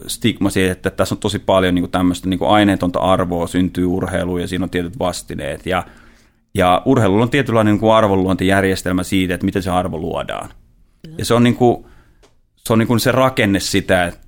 [0.07, 3.85] stigma siitä, että tässä on tosi paljon niin kuin tämmöistä niin kuin aineetonta arvoa syntyy
[3.85, 5.65] urheiluun ja siinä on tietyt vastineet.
[5.65, 5.83] Ja,
[6.57, 10.49] ja urheilulla on tietynlainen niin kuin arvonluontijärjestelmä siitä, että miten se arvo luodaan.
[11.17, 11.85] Ja se on niin kuin,
[12.55, 14.19] se, on niin kuin se rakenne sitä, että,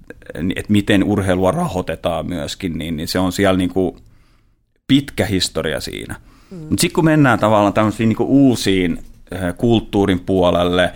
[0.55, 3.97] että miten urheilua rahoitetaan myöskin, niin, niin se on siellä niin kuin
[4.87, 6.15] pitkä historia siinä.
[6.51, 6.57] Mm.
[6.57, 8.99] Mutta sitten kun mennään tavallaan tämmöisiin niin kuin uusiin
[9.57, 10.93] kulttuurin puolelle,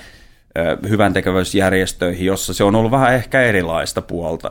[0.89, 4.49] hyvän tekevyysjärjestöihin, jossa se on ollut vähän ehkä erilaista puolta.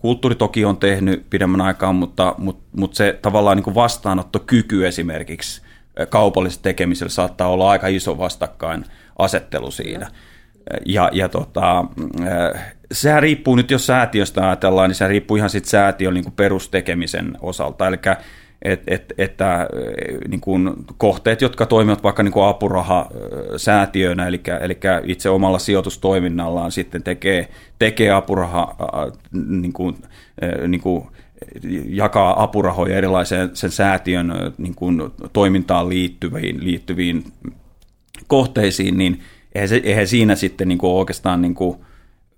[0.00, 5.62] Kulttuuri toki on tehnyt pidemmän aikaa, mutta, mutta, mutta se tavallaan niin kuin vastaanottokyky esimerkiksi
[6.08, 8.84] kaupallisella tekemisellä saattaa olla aika iso vastakkain
[9.18, 10.10] asettelu siinä.
[10.86, 11.84] Ja, ja tota,
[12.92, 17.36] sehän riippuu nyt, jos säätiöstä ajatellaan, niin se riippuu ihan sitten säätiön niin kuin perustekemisen
[17.40, 17.88] osalta.
[17.88, 17.98] Eli
[18.62, 19.68] et, et, että
[20.28, 27.02] niin kuin kohteet, jotka toimivat vaikka niin kuin apurahasäätiöinä, eli, eli itse omalla sijoitustoiminnallaan sitten
[27.02, 28.76] tekee, tekee apuraha,
[29.32, 29.96] niin kuin,
[30.68, 31.06] niin kuin,
[31.88, 35.02] jakaa apurahoja erilaiseen sen säätiön niin kuin,
[35.32, 37.24] toimintaan liittyviin, liittyviin
[38.26, 39.20] kohteisiin, niin
[39.54, 41.78] eihän, se, eihän siinä sitten niin kuin oikeastaan niin kuin,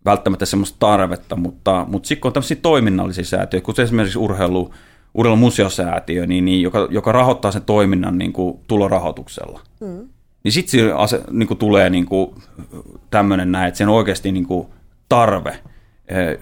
[0.07, 4.75] välttämättä semmoista tarvetta, mutta, mutta sitten kun on tämmöisiä toiminnallisia säätiöitä, kuten esimerkiksi urheilu,
[5.15, 9.61] urheilumuseosäätiö, niin, niin, joka, joka rahoittaa sen toiminnan niin kuin, tulorahoituksella.
[9.81, 10.09] Mm.
[10.45, 10.81] Niin sitten
[11.31, 12.35] niin kuin, tulee niin kuin,
[13.11, 14.67] tämmöinen näin, että on oikeasti niin kuin,
[15.09, 15.59] tarve,
[16.09, 16.39] eh,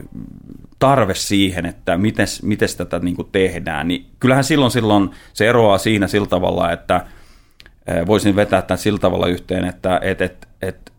[0.85, 1.99] tarve siihen, että
[2.43, 3.89] miten tätä niin kuin, tehdään.
[3.89, 7.07] Niin kyllähän silloin, silloin se eroaa siinä sillä tavalla, että
[7.87, 10.93] eh, voisin vetää tämän sillä tavalla yhteen, että et, et, et,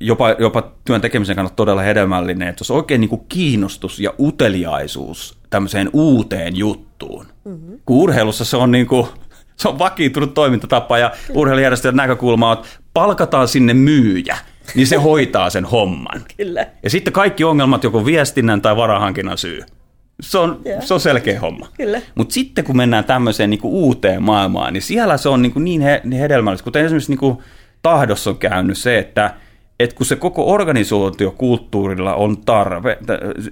[0.00, 5.38] jopa, jopa työn tekemisen kannalta todella hedelmällinen, että jos oikein niin kuin kiinnostus ja uteliaisuus
[5.50, 7.26] tämmöiseen uuteen juttuun.
[7.44, 7.78] Mm-hmm.
[7.86, 9.06] Kun urheilussa se on, niin kuin,
[9.56, 14.38] se on vakiintunut toimintatapa ja urheilujärjestöjen näkökulma on, että palkataan sinne myyjä,
[14.74, 16.24] niin se hoitaa sen homman.
[16.36, 16.66] Kyllä.
[16.82, 19.62] Ja sitten kaikki ongelmat joko viestinnän tai varahankinnan syy.
[20.20, 21.68] Se on, se on selkeä homma.
[22.14, 25.64] Mutta sitten kun mennään tämmöiseen niin kuin uuteen maailmaan, niin siellä se on niin, kuin
[25.64, 27.38] niin he, hedelmällistä, kuten esimerkiksi niin kuin
[27.82, 29.34] tahdossa on käynyt se, että–
[29.80, 32.98] että kun se koko organisaatiokulttuurilla on tarve,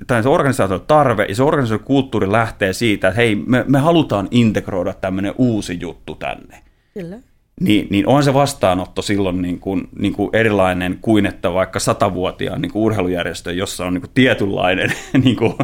[0.07, 4.93] tai se organisaatio tarve, ja se organisaatiokulttuuri lähtee siitä, että hei, me, me halutaan integroida
[4.93, 6.63] tämmöinen uusi juttu tänne.
[6.95, 7.17] Kyllä.
[7.61, 12.63] Niin, niin on se vastaanotto silloin niin kuin, niin kuin erilainen kuin että vaikka satavuotiaan
[12.63, 14.93] niin kuin urheilujärjestö, jossa on niin kuin tietynlainen
[15.25, 15.55] niin kuin,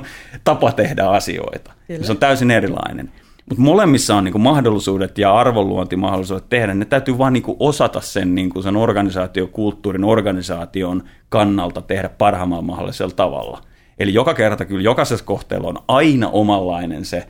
[0.45, 1.73] tapa tehdä asioita.
[1.87, 2.05] Kyllä.
[2.05, 3.13] Se on täysin erilainen.
[3.49, 6.75] Mutta molemmissa on niinku mahdollisuudet ja arvonluontimahdollisuudet tehdä.
[6.75, 13.63] Ne täytyy vaan niinku osata sen, niinku sen organisaatiokulttuurin, organisaation kannalta tehdä parhaimmalla mahdollisella tavalla.
[13.99, 17.27] Eli joka kerta kyllä jokaisessa kohteella on aina omanlainen se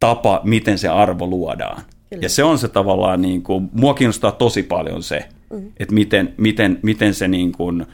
[0.00, 1.82] tapa, miten se arvo luodaan.
[2.10, 2.22] Kyllä.
[2.22, 5.72] Ja se on se tavallaan, niin kuin, mua kiinnostaa tosi paljon se, mm.
[5.76, 7.86] että miten, miten, miten se niin kuin,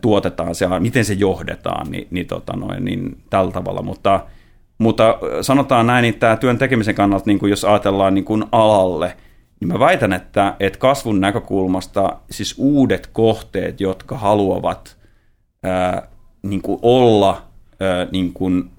[0.00, 3.82] tuotetaan, se, miten se johdetaan, niin, niin, tota noin, niin tällä tavalla.
[3.82, 4.26] Mutta
[4.78, 9.16] mutta sanotaan näin, että tämä työn tekemisen kannalta, niin kuin jos ajatellaan niin kuin alalle,
[9.60, 14.96] niin mä väitän, että, että kasvun näkökulmasta siis uudet kohteet, jotka haluavat
[15.62, 16.08] ää,
[16.42, 17.42] niin kuin olla
[17.80, 18.70] ää, niin kuin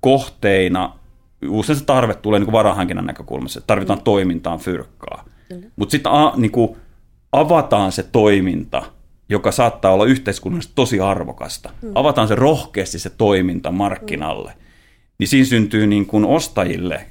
[0.00, 0.92] kohteina,
[1.48, 4.04] usein se tarve tulee niin varahankinnan näkökulmasta, että tarvitaan mm.
[4.04, 5.24] toimintaan fyrkkaa.
[5.76, 6.76] Mutta sitten niin kuin
[7.32, 8.82] avataan se toiminta,
[9.28, 11.70] joka saattaa olla yhteiskunnallisesti tosi arvokasta.
[11.82, 11.90] Mm.
[11.94, 14.52] Avataan se rohkeasti se toiminta markkinalle.
[14.56, 14.66] Mm
[15.18, 17.06] niin siinä syntyy niin kuin ostajille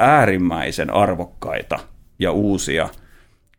[0.00, 1.78] äärimmäisen arvokkaita
[2.18, 2.88] ja uusia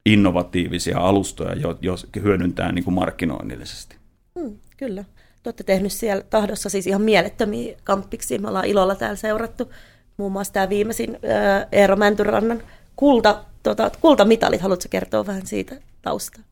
[0.06, 3.96] innovatiivisia alustoja, jos hyödyntää niin kuin markkinoinnillisesti.
[4.40, 5.06] Hmm, kyllä.
[5.44, 8.38] Te olette tehnyt siellä tahdossa siis ihan mielettömiä kamppiksi.
[8.38, 9.72] Me ollaan ilolla täällä seurattu
[10.18, 11.18] muun muassa tämä viimeisin
[11.72, 12.64] Eero Mäntyrannan
[12.96, 14.62] kulta, tota, kultamitalit.
[14.62, 16.44] Haluatko kertoa vähän siitä taustaa?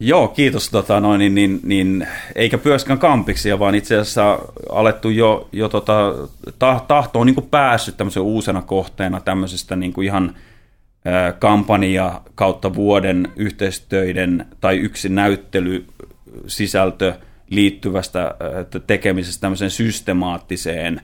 [0.00, 0.70] Joo, kiitos.
[0.70, 4.38] Tota, noin, niin, niin, niin, eikä myöskään kampiksi, vaan itse asiassa
[4.70, 6.14] alettu jo, jo tota,
[6.88, 10.36] tahto on niin päässyt tämmöisen uusena kohteena tämmöisestä niin kuin ihan
[11.06, 15.86] ä, kampanja kautta vuoden yhteistöiden tai yksi näyttely
[16.46, 17.14] sisältö
[17.50, 18.34] liittyvästä
[18.86, 21.00] tekemisestä tämmöiseen systemaattiseen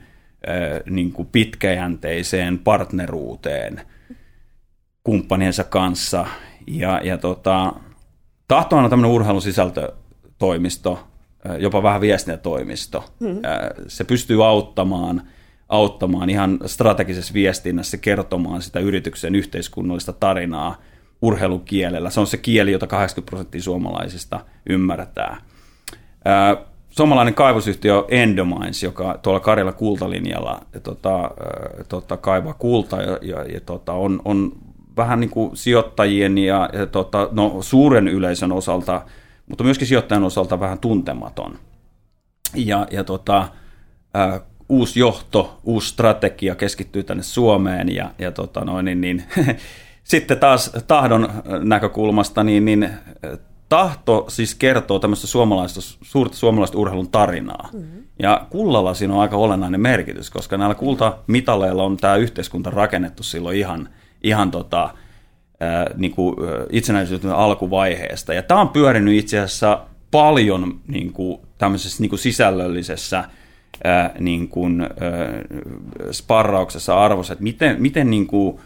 [0.91, 3.81] niin kuin pitkäjänteiseen partneruuteen
[5.05, 6.27] kumppaniensa kanssa.
[6.67, 7.73] Ja, ja tota,
[8.49, 11.09] Tahto on tämmöinen urheilusisältötoimisto,
[11.59, 13.05] jopa vähän viestintätoimisto.
[13.21, 13.41] Hmm.
[13.89, 15.23] Se pystyy auttamaan,
[15.69, 20.83] auttamaan ihan strategisessa viestinnässä kertomaan sitä yrityksen yhteiskunnallista tarinaa
[21.23, 22.11] urheilukielellä.
[22.11, 25.37] Se on se kieli, jota 80 prosenttia suomalaisista ymmärtää.
[26.91, 31.31] Suomalainen kaivosyhtiö Endomines, joka tuolla Karjala kultalinjalla tota,
[31.89, 34.53] tota, kaivaa kultaa ja, ja, ja tota, on, on
[34.97, 39.03] vähän niin kuin sijoittajien ja, ja tota, no, suuren yleisön osalta,
[39.49, 41.59] mutta myöskin sijoittajan osalta vähän tuntematon.
[42.55, 43.49] Ja, ja tota,
[44.17, 49.25] äh, uusi johto, uusi strategia keskittyy tänne Suomeen ja, ja tota noin, niin, niin,
[50.05, 51.29] sitten taas tahdon
[51.65, 52.91] näkökulmasta, niin, niin
[53.69, 57.69] tahto siis kertoo tämmöistä suomalaista, suurta suomalaista urheilun tarinaa.
[57.73, 58.03] Mm-hmm.
[58.19, 63.59] Ja kullalla siinä on aika olennainen merkitys, koska näillä kultamitaleilla on tämä yhteiskunta rakennettu silloin
[63.59, 63.89] ihan,
[64.23, 64.91] ihan tota,
[65.61, 66.37] ää, niin kuin
[66.71, 68.35] itsenäisyyden alkuvaiheesta.
[68.35, 73.25] Ja tämä on pyörinyt itse asiassa paljon niin kuin, tämmöisessä niin kuin sisällöllisessä
[73.85, 74.89] ää, niin kuin, ää,
[76.13, 78.61] sparrauksessa arvossa, että miten, miten niin kuin,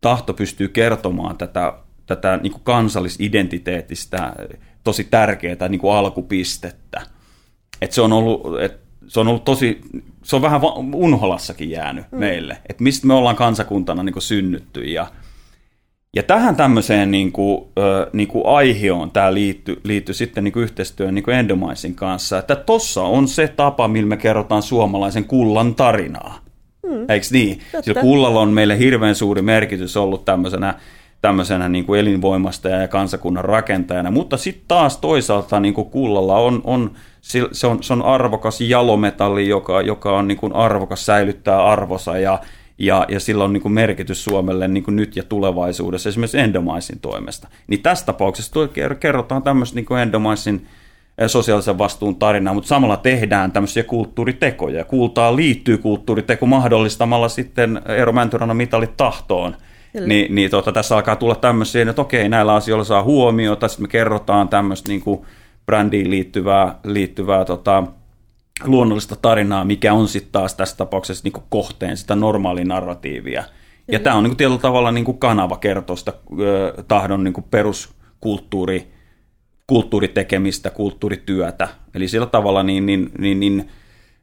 [0.00, 1.72] tahto pystyy kertomaan tätä
[2.16, 4.32] tätä niin kuin kansallisidentiteetistä
[4.84, 7.00] tosi tärkeää niin kuin alkupistettä.
[7.82, 9.80] Et se, on ollut, et se on ollut tosi,
[10.22, 10.60] se on vähän
[10.94, 12.18] unholassakin jäänyt mm.
[12.18, 15.06] meille, että mistä me ollaan kansakuntana niin kuin synnytty ja
[16.16, 17.64] ja tähän tämmöiseen niin kuin,
[18.12, 22.56] niin kuin aihioon tämä liittyy, liittyy sitten niin kuin yhteistyön niin kuin Endomaisin kanssa, että
[22.56, 26.38] tossa on se tapa, millä me kerrotaan suomalaisen kullan tarinaa.
[26.86, 27.04] Mm.
[27.08, 27.60] Eikö niin?
[27.82, 30.74] Sillä kullalla on meille hirveän suuri merkitys ollut tämmöisenä
[31.22, 36.60] tämmöisenä niin kuin elinvoimasta ja kansakunnan rakentajana, mutta sitten taas toisaalta niin kuin kullalla on,
[36.64, 42.18] on, se, on, se on arvokas jalometalli, joka, joka on niin kuin arvokas säilyttää arvosa
[42.18, 42.38] ja,
[42.78, 47.00] ja, ja sillä on niin kuin merkitys Suomelle niin kuin nyt ja tulevaisuudessa, esimerkiksi Endomaisin
[47.00, 47.48] toimesta.
[47.66, 48.68] Niin tässä tapauksessa
[49.00, 50.66] kerrotaan tämmöistä niin Endomaisin
[51.18, 54.84] eh, sosiaalisen vastuun tarinaa, mutta samalla tehdään tämmöisiä kulttuuritekoja.
[54.84, 59.56] Kultaa liittyy kulttuuriteko mahdollistamalla sitten Eero Mäntyrannan mitalit tahtoon–
[60.00, 63.88] niin, niin tota, tässä alkaa tulla tämmöisiä, että okei, näillä asioilla saa huomiota, sitten me
[63.88, 65.20] kerrotaan tämmöistä niin kuin
[65.66, 67.84] brändiin liittyvää, liittyvää tota,
[68.64, 73.44] luonnollista tarinaa, mikä on sitten taas tässä tapauksessa niin kuin kohteen sitä normaalia narratiivia.
[73.92, 77.34] Ja tämä on niin kuin tietyllä tavalla niin kuin kanava kertoa sitä ö, tahdon niin
[77.34, 78.92] kuin peruskulttuuri,
[79.66, 81.68] kulttuuritekemistä, kulttuurityötä.
[81.94, 83.70] Eli sillä tavalla niin, niin, niin, niin,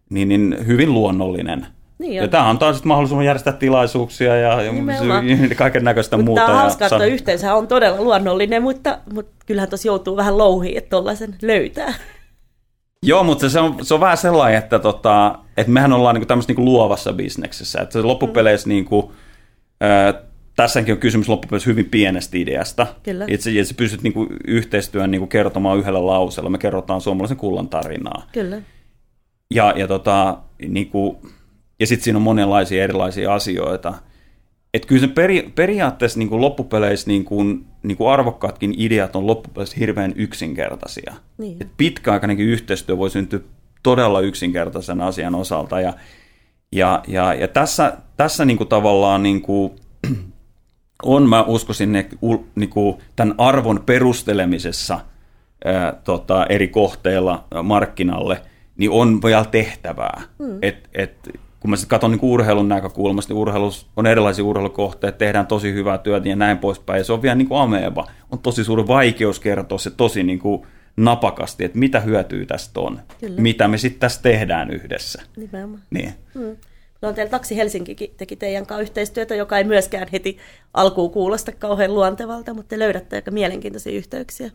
[0.10, 1.68] niin, niin hyvin luonnollinen–
[2.00, 4.72] niin ja tämä antaa sitten mahdollisuus järjestää tilaisuuksia ja, ja
[5.56, 6.46] kaiken näköistä muuta.
[6.46, 10.90] Tämä hauska, että yhteensä on todella luonnollinen, mutta, mutta kyllähän tuossa joutuu vähän louhiin, että
[10.90, 11.94] tuollaisen löytää.
[13.04, 16.50] Joo, mutta se on, se on vähän sellainen, että, tota, että mehän ollaan niinku tämmöisessä
[16.50, 17.82] niinku luovassa bisneksessä.
[17.82, 18.70] Että loppupeleissä mm.
[18.70, 19.14] niinku,
[19.84, 20.22] äh,
[20.56, 22.88] tässäkin on kysymys loppupeleissä hyvin pienestä ideasta.
[23.04, 23.26] Kyllä.
[23.28, 26.50] Itse asiassa pystyt niinku yhteistyön niinku kertomaan yhdellä lauseella.
[26.50, 28.24] Me kerrotaan suomalaisen kullan tarinaa.
[28.32, 28.62] Kyllä.
[29.54, 31.22] Ja, ja tota, niinku,
[31.80, 33.94] ja sitten siinä on monenlaisia erilaisia asioita.
[34.74, 39.28] Että kyllä se peri, periaatteessa niin kuin loppupeleissä niin kuin, niin kuin arvokkaatkin ideat on
[39.28, 41.14] loppupeleissä hirveän yksinkertaisia.
[41.38, 41.58] Niin.
[41.62, 43.40] Et pitkäaikainenkin yhteistyö voi syntyä
[43.84, 45.82] todella yksinkertaisen asian osalta.
[45.82, 45.94] Ja,
[46.72, 49.72] ja, ja, ja tässä, tässä niin kuin tavallaan niin kuin,
[51.04, 52.10] on, mä uskoisin, ne,
[52.56, 55.00] niin kuin tämän arvon perustelemisessa
[55.66, 58.42] ää, tota, eri kohteilla markkinalle,
[58.78, 60.22] niin on vielä tehtävää.
[60.40, 60.58] Mm.
[60.62, 65.48] Et, et, kun mä sitten katson niin urheilun näkökulmasta, niin urheilus on erilaisia urheilukohteita, tehdään
[65.48, 66.98] tosi hyvää työtä ja näin poispäin.
[66.98, 68.08] Ja se on vielä niin kuin ameba.
[68.32, 70.62] On tosi suuri vaikeus kertoa se tosi niin kuin
[70.98, 73.00] napakasti, että mitä hyötyä tästä on.
[73.20, 73.42] Kyllä.
[73.42, 75.22] Mitä me sitten tässä tehdään yhdessä.
[75.38, 75.82] Nimenomaan.
[75.90, 76.14] Niin.
[76.34, 76.58] Hmm.
[77.02, 80.38] No, teillä Taksi Helsinki teki teidän kanssa yhteistyötä, joka ei myöskään heti
[80.74, 84.52] alkuun kuulosta kauhean luontevalta, mutta te löydätte aika mielenkiintoisia yhteyksiä.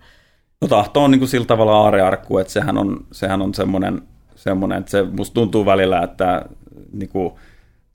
[0.60, 4.02] No tahto on niin kuin sillä tavalla aarearkku, että sehän on, sehän on semmoinen,
[4.34, 6.44] semmoinen, että se musta tuntuu välillä, että
[6.92, 7.32] niin kuin,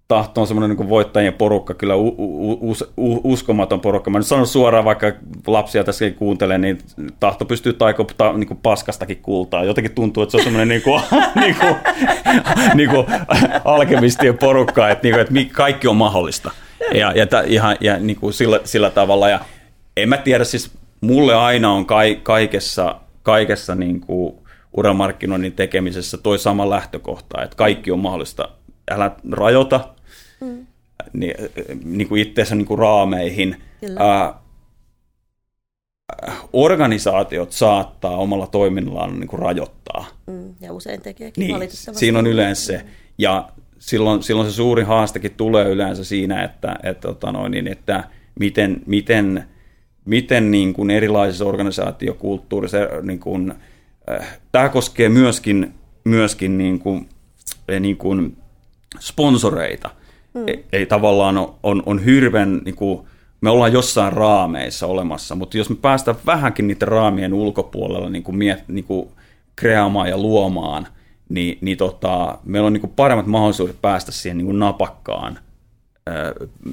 [0.09, 4.09] tahto on semmoinen niin voittajien porukka, kyllä u, u, u, uskomaton porukka.
[4.09, 5.11] Mä nyt sanon suoraan, vaikka
[5.47, 6.77] lapsia tässä kuuntelee, niin
[7.19, 9.63] tahto pystyy taiko ta, niin kuin paskastakin kultaa.
[9.63, 11.01] Jotenkin tuntuu, että se on semmoinen niin kuin,
[11.41, 11.75] niin kuin,
[12.73, 13.05] niin kuin
[13.65, 16.51] alkemistien porukka, että, niin kuin, että kaikki on mahdollista.
[16.93, 19.29] Ja, ja, ihan, ja niin kuin sillä, sillä tavalla.
[19.29, 19.39] Ja
[19.97, 24.35] en mä tiedä, siis mulle aina on kai, kaikessa, kaikessa niin kuin
[24.77, 28.49] uramarkkinoinnin tekemisessä toi sama lähtökohta, että kaikki on mahdollista
[28.89, 29.89] älä rajoita
[30.41, 30.65] mm.
[31.13, 31.35] niin,
[31.83, 33.61] niin kuin itseensä niin kuin raameihin.
[33.97, 34.39] Ää,
[36.53, 40.05] organisaatiot saattaa omalla toiminnallaan niin kuin rajoittaa.
[40.27, 41.99] Mm, ja usein tekeekin niin, valitettavasti.
[41.99, 42.85] Siinä on yleensä se.
[43.17, 43.49] Ja
[43.79, 48.03] silloin, silloin se suuri haastekin tulee yleensä siinä, että, että, tota noin, niin, että
[48.39, 49.45] miten, miten,
[50.05, 53.53] miten niin kuin erilaisissa organisaatiokulttuurissa, niin kuin,
[54.11, 55.73] äh, tämä koskee myöskin,
[56.03, 57.09] myöskin niin kuin,
[57.79, 58.37] niin kuin,
[58.99, 59.89] sponsoreita.
[60.33, 60.47] Mm.
[60.47, 63.07] Ei, ei tavallaan on, on, on hirveän, niin kuin,
[63.41, 68.37] me ollaan jossain raameissa olemassa, mutta jos me päästään vähänkin niiden raamien ulkopuolella niin kuin
[68.37, 69.09] miet, niin kuin
[69.55, 70.87] kreaamaan ja luomaan,
[71.29, 75.39] niin, niin tota, meillä on niin kuin paremmat mahdollisuudet päästä siihen niin kuin napakkaan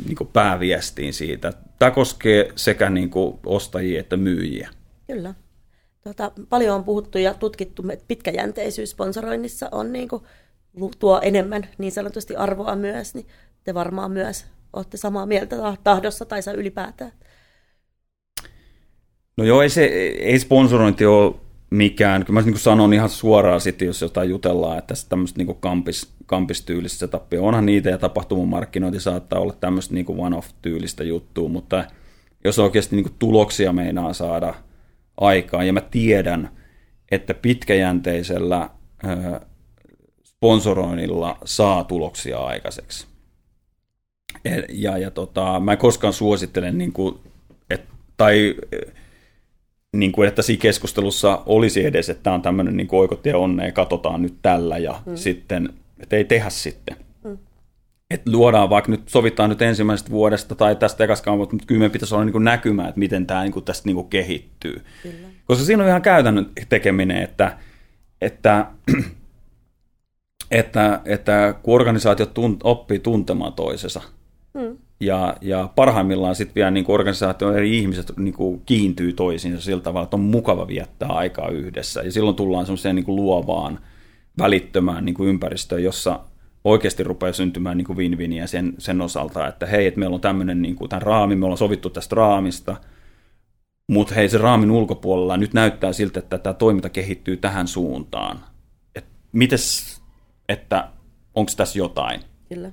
[0.06, 1.52] niin kuin pääviestiin siitä.
[1.78, 4.70] Tämä koskee sekä niin kuin ostajia että myyjiä.
[5.06, 5.34] Kyllä.
[6.04, 10.22] Tota, paljon on puhuttu ja tutkittu, että pitkäjänteisyys sponsoroinnissa on niin kuin,
[10.98, 13.26] tuo enemmän niin sanotusti arvoa myös, niin
[13.64, 17.12] te varmaan myös olette samaa mieltä tahdossa tai saa ylipäätään.
[19.36, 21.34] No joo, ei, se, ei sponsorointi ole
[21.70, 22.24] mikään.
[22.24, 26.98] Kyllä mä niin sanon ihan suoraan sitten, jos jotain jutellaan, että tämmöistä niin kampis, kampistyylistä
[26.98, 27.42] setupia.
[27.42, 31.84] Onhan niitä ja tapahtumamarkkinointi saattaa olla tämmöistä niin one-off-tyylistä juttua, mutta
[32.44, 34.54] jos oikeasti niin tuloksia meinaa saada
[35.16, 36.50] aikaan, ja mä tiedän,
[37.10, 38.70] että pitkäjänteisellä
[40.36, 43.06] sponsoroinnilla saa tuloksia aikaiseksi.
[44.68, 47.18] Ja, ja tota, mä en koskaan suosittele, niin kuin,
[47.70, 47.84] et,
[48.16, 48.54] tai
[49.96, 54.22] niin kuin, että siinä keskustelussa olisi edes, että tämä on tämmöinen niin oikotie onnea, katsotaan
[54.22, 55.16] nyt tällä ja mm.
[55.16, 55.68] sitten,
[56.00, 56.96] että ei tehdä sitten.
[57.24, 57.38] Mm.
[58.10, 62.14] Että luodaan vaikka nyt, sovitaan nyt ensimmäisestä vuodesta tai tästä ekaskaan, mutta kyllä meidän pitäisi
[62.14, 64.84] olla niin näkymä, että miten tämä niin tästä niin kehittyy.
[65.02, 65.28] Kyllä.
[65.44, 67.58] Koska siinä on ihan käytännön tekeminen, että,
[68.20, 68.66] että
[70.50, 74.02] että, että kun organisaatiot tunt, oppii tuntemaan toisensa,
[74.54, 74.76] mm.
[75.00, 80.04] ja, ja parhaimmillaan sitten vielä niin organisaation eri ihmiset niin kuin kiintyy toisiinsa sillä tavalla,
[80.04, 83.78] että on mukava viettää aikaa yhdessä, ja silloin tullaan semmoiseen niin luovaan,
[84.38, 86.20] välittömään niin kuin ympäristöön, jossa
[86.64, 90.62] oikeasti rupeaa syntymään niin kuin win-winiä sen, sen osalta, että hei, että meillä on tämmöinen
[90.62, 92.76] niin kuin, tämän raami, me ollaan sovittu tästä raamista,
[93.90, 98.40] mutta hei, se raamin ulkopuolella nyt näyttää siltä, että tämä toiminta kehittyy tähän suuntaan.
[98.94, 99.95] että mites
[100.48, 100.88] että
[101.34, 102.20] onko tässä jotain.
[102.48, 102.72] Kyllä.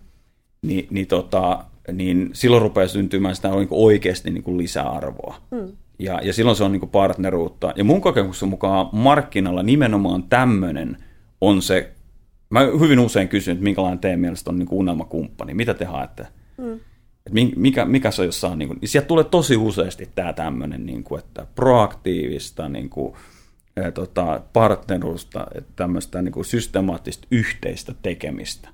[0.61, 5.35] Ni, niin, tota, niin silloin rupeaa syntymään sitä niin oikeasti niin kuin lisäarvoa.
[5.55, 5.71] Hmm.
[5.99, 7.73] Ja, ja silloin se on niin kuin partneruutta.
[7.75, 10.97] Ja mun kokemuksen mukaan markkinalla nimenomaan tämmöinen
[11.41, 11.91] on se,
[12.49, 16.27] mä hyvin usein kysyn, että minkälainen teidän mielestä on niin kuin unelmakumppani, mitä te haette?
[16.61, 16.79] Hmm.
[17.25, 20.85] Et mikä, mikä se on jossain, niin kuin, niin sieltä tulee tosi useasti tämä tämmöinen,
[20.85, 23.13] niin kuin, että proaktiivista, niin kuin,
[23.93, 28.69] tota, partnerusta, tämmöistä niin kuin systemaattista yhteistä tekemistä.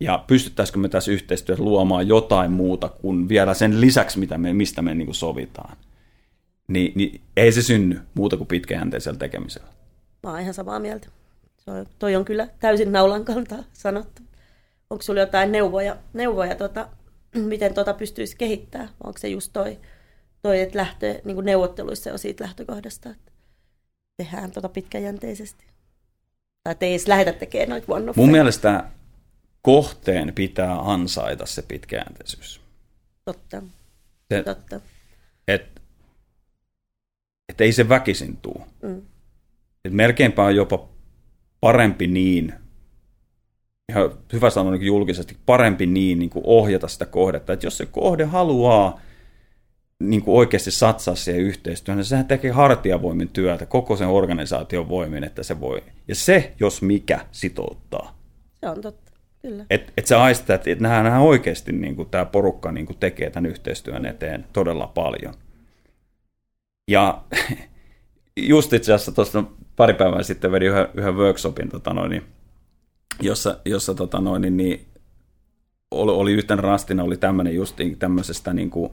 [0.00, 4.82] Ja pystyttäisikö me tässä yhteistyössä luomaan jotain muuta kuin vielä sen lisäksi, mitä me, mistä
[4.82, 5.76] me niin kuin sovitaan.
[6.68, 9.68] Ni, niin ei se synny muuta kuin pitkäjänteisellä tekemisellä.
[10.22, 11.08] Mä oon ihan samaa mieltä.
[11.56, 14.22] Se on, toi on kyllä täysin naulan kantaa sanottu.
[14.90, 16.88] Onko sulla jotain neuvoja, neuvoja tota,
[17.34, 18.90] miten tota pystyisi kehittämään?
[19.04, 19.78] Onko se just toi,
[20.42, 23.32] toi että lähtee niin neuvotteluissa jo siitä lähtökohdasta, että
[24.16, 25.64] tehdään tota pitkäjänteisesti.
[26.64, 28.84] Tai te edes lähdetä tekemään noita one Mun mielestä
[29.62, 32.60] kohteen pitää ansaita se pitkäjänteisyys.
[33.24, 33.62] Totta.
[34.28, 34.80] Se, Totta.
[35.48, 35.80] Et,
[37.48, 38.66] et ei se väkisin tuu.
[38.82, 39.02] Mm.
[39.84, 40.88] Et melkeinpä on jopa
[41.60, 42.54] parempi niin,
[43.88, 47.52] ihan hyvä sanoa niin julkisesti, parempi niin, niin kuin ohjata sitä kohdetta.
[47.52, 49.00] Että jos se kohde haluaa
[50.10, 55.24] niin kuin oikeasti satsaa siihen yhteistyöhön, niin sehän tekee hartiavoimin työtä koko sen organisaation voimin,
[55.24, 55.82] että se voi.
[56.08, 58.18] Ja se, jos mikä, sitouttaa.
[58.60, 59.12] Se on totta,
[59.42, 59.66] kyllä.
[59.70, 63.30] Että et sä aistat, että nähdään, nähdään oikeasti niin kuin tämä porukka niin kuin tekee
[63.30, 65.34] tämän yhteistyön eteen todella paljon.
[66.88, 67.22] Ja
[68.36, 69.44] just itse asiassa tuosta
[69.76, 72.22] pari päivää sitten vedin yhden, yhden workshopin, tota noin,
[73.20, 74.86] jossa, jossa tota noin, niin
[75.90, 78.90] oli, oli yhtenä rastina oli tämmöinen justiin tämmöisestä niin kuin,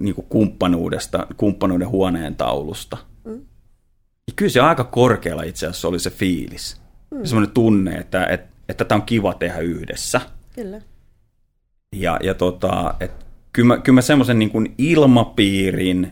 [0.00, 2.96] niin kuin kumppanuudesta, kumppanuuden huoneen taulusta.
[3.24, 3.40] Mm.
[4.26, 6.80] Ja kyllä se aika korkealla itse asiassa oli se fiilis.
[7.10, 7.24] Mm.
[7.24, 10.20] Semmoinen tunne, että, että, että tämä on kiva tehdä yhdessä.
[10.54, 10.80] Kyllä.
[11.96, 16.10] Ja, ja tota, että kyllä mä, kyllä mä semmoisen niin kuin ilmapiirin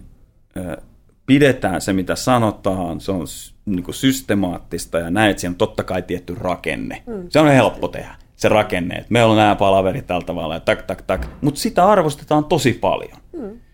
[1.27, 3.27] pidetään se, mitä sanotaan, se on
[3.67, 7.03] niin kuin systemaattista ja näet, että siinä on totta kai tietty rakenne.
[7.07, 7.27] Mm.
[7.29, 10.83] Se on helppo tehdä, se rakenne, että meillä on nämä palaverit tällä tavalla ja tak,
[10.83, 13.19] tak, tak, mutta sitä arvostetaan tosi paljon.
[13.33, 13.66] Mm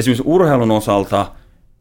[0.00, 1.32] esimerkiksi urheilun osalta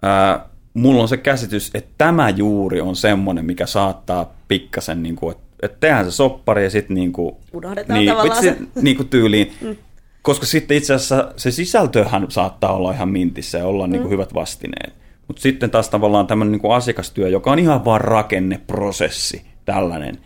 [0.02, 5.32] ää, mulla on se käsitys, että tämä juuri on semmoinen, mikä saattaa pikkasen, niin kuin,
[5.32, 8.58] että, että tehdään se soppari ja sitten niin kuin, Unohdetaan niin, tavallaan se.
[8.82, 9.52] Niin kuin tyyliin.
[9.62, 9.76] Mm.
[10.22, 13.92] Koska sitten itse asiassa se sisältöhän saattaa olla ihan mintissä ja olla mm.
[13.92, 14.94] niin kuin hyvät vastineet.
[15.28, 20.18] Mutta sitten taas tavallaan tämmöinen niin kuin asiakastyö, joka on ihan vaan rakenneprosessi, tällainen,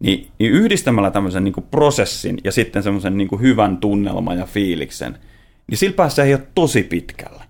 [0.00, 4.46] niin, niin yhdistämällä tämmöisen niin kuin prosessin ja sitten semmoisen niin kuin hyvän tunnelman ja
[4.46, 5.18] fiiliksen–
[5.66, 7.44] niin sillä päässä ei ole tosi pitkällä.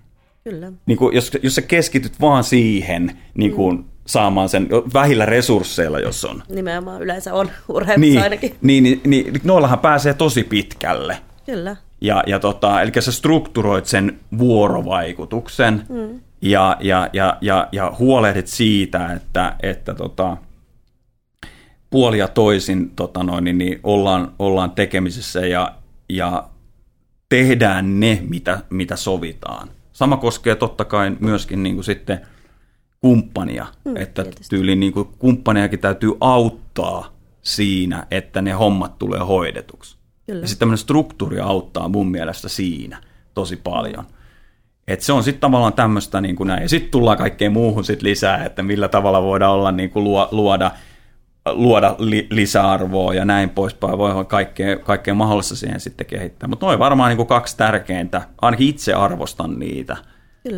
[0.44, 0.72] Kyllä.
[0.86, 3.84] Niin kuin, jos, jos sä keskityt vaan siihen niin kuin, mm.
[4.06, 6.42] saamaan sen vähillä resursseilla, jos on.
[6.48, 8.56] Nimenomaan yleensä on urheilussa niin, ainakin.
[8.62, 11.16] Niin, niin, niin, noillahan pääsee tosi pitkälle.
[11.46, 11.76] Kyllä.
[12.00, 16.20] Ja, ja tota, eli sä strukturoit sen vuorovaikutuksen mm.
[16.42, 20.36] ja, ja, ja, ja, ja huolehdit siitä, että, että tota,
[21.90, 25.74] puolia toisin tota noin, niin, niin ollaan, ollaan tekemisissä ja,
[26.08, 26.48] ja
[27.32, 29.68] tehdään ne, mitä, mitä sovitaan.
[29.92, 32.20] Sama koskee totta kai myöskin niin kuin sitten
[33.00, 37.12] kumppania, mm, että tyyliin niin kuin kumppaniakin täytyy auttaa
[37.42, 39.96] siinä, että ne hommat tulee hoidetuksi.
[40.26, 40.40] Kyllä.
[40.40, 43.00] Ja sitten tämmöinen struktuuri auttaa mun mielestä siinä
[43.34, 44.04] tosi paljon.
[44.88, 46.62] Et se on sitten tavallaan tämmöistä niin kuin näin.
[46.62, 50.70] Ja sitten tullaan kaikkeen muuhun sit lisää, että millä tavalla voidaan olla niin kuin luoda,
[51.46, 53.98] luoda li, lisäarvoa ja näin poispäin.
[53.98, 56.48] Voi olla kaikkea, kaikkea mahdollista siihen sitten kehittää.
[56.48, 58.22] Mutta noin varmaan niin kuin kaksi tärkeintä.
[58.42, 59.96] Ainakin itse arvostan niitä.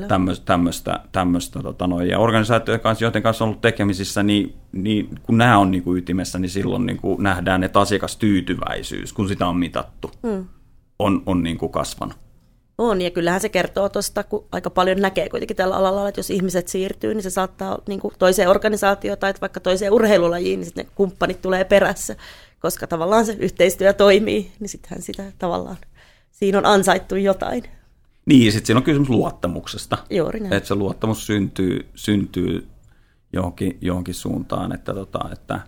[0.09, 2.09] Tämmöistä, tämmöistä, tota noin.
[2.09, 5.99] ja organisaatioiden kanssa, joiden kanssa on ollut tekemisissä, niin, niin kun nämä on niin kuin
[5.99, 10.47] ytimessä, niin silloin niin kuin nähdään, että asiakastyytyväisyys, kun sitä on mitattu, hmm.
[10.99, 12.24] on, on niin kuin kasvanut.
[12.79, 16.31] On, ja kyllähän se kertoo tuosta, kun aika paljon näkee kuitenkin tällä alalla, että jos
[16.31, 20.85] ihmiset siirtyy, niin se saattaa niin kuin toiseen organisaatioon tai vaikka toiseen urheilulajiin, niin sitten
[20.85, 22.16] ne kumppanit tulee perässä,
[22.61, 25.77] koska tavallaan se yhteistyö toimii, niin sittenhän sitä tavallaan,
[26.31, 27.62] siinä on ansaittu jotain.
[28.27, 29.99] Niin, sitten siinä on kysymys luottamuksesta.
[30.11, 30.53] Juuri näin.
[30.53, 32.66] Että se luottamus syntyy, syntyy
[33.33, 35.61] johonkin, johonkin suuntaan, että, tota, että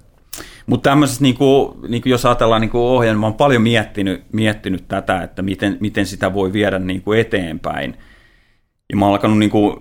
[0.66, 5.22] mutta tämmöisessä, niin kuin, niin kuin jos ajatellaan niin ohjelmaa, oon paljon miettinyt, miettinyt tätä,
[5.22, 7.96] että miten, miten sitä voi viedä niin kuin eteenpäin.
[8.90, 9.76] Ja mä oon alkanut niin kuin,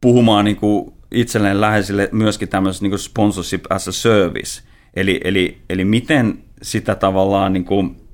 [0.00, 4.62] puhumaan niin kuin itselleen läheisille myöskin tämmöisestä niin sponsorship as a service.
[4.96, 8.04] Eli, eli, eli miten sitä tavallaan niin kuin,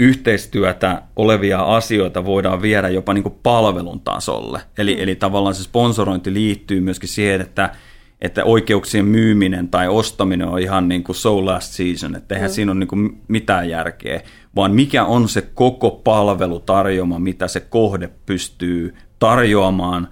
[0.00, 4.60] yhteistyötä olevia asioita voidaan viedä jopa niin kuin palvelun tasolle.
[4.78, 5.02] Eli, mm.
[5.02, 7.74] eli tavallaan se sponsorointi liittyy myöskin siihen, että
[8.20, 12.54] että oikeuksien myyminen tai ostaminen on ihan niin kuin so last season, että eihän mm.
[12.54, 14.20] siinä ole niin kuin mitään järkeä,
[14.56, 20.08] vaan mikä on se koko palvelutarjoma, mitä se kohde pystyy tarjoamaan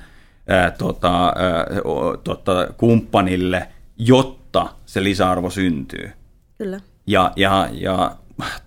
[0.48, 1.66] ää, tota, ää,
[2.24, 6.11] tota, kumppanille, jotta se lisäarvo syntyy.
[6.59, 6.80] Kyllä.
[7.07, 8.16] Ja, ja, ja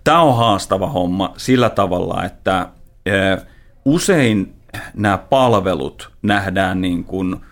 [0.04, 3.46] tämä on haastava homma sillä tavalla, että ää,
[3.84, 4.54] usein
[4.94, 7.36] nämä palvelut nähdään niin kuin–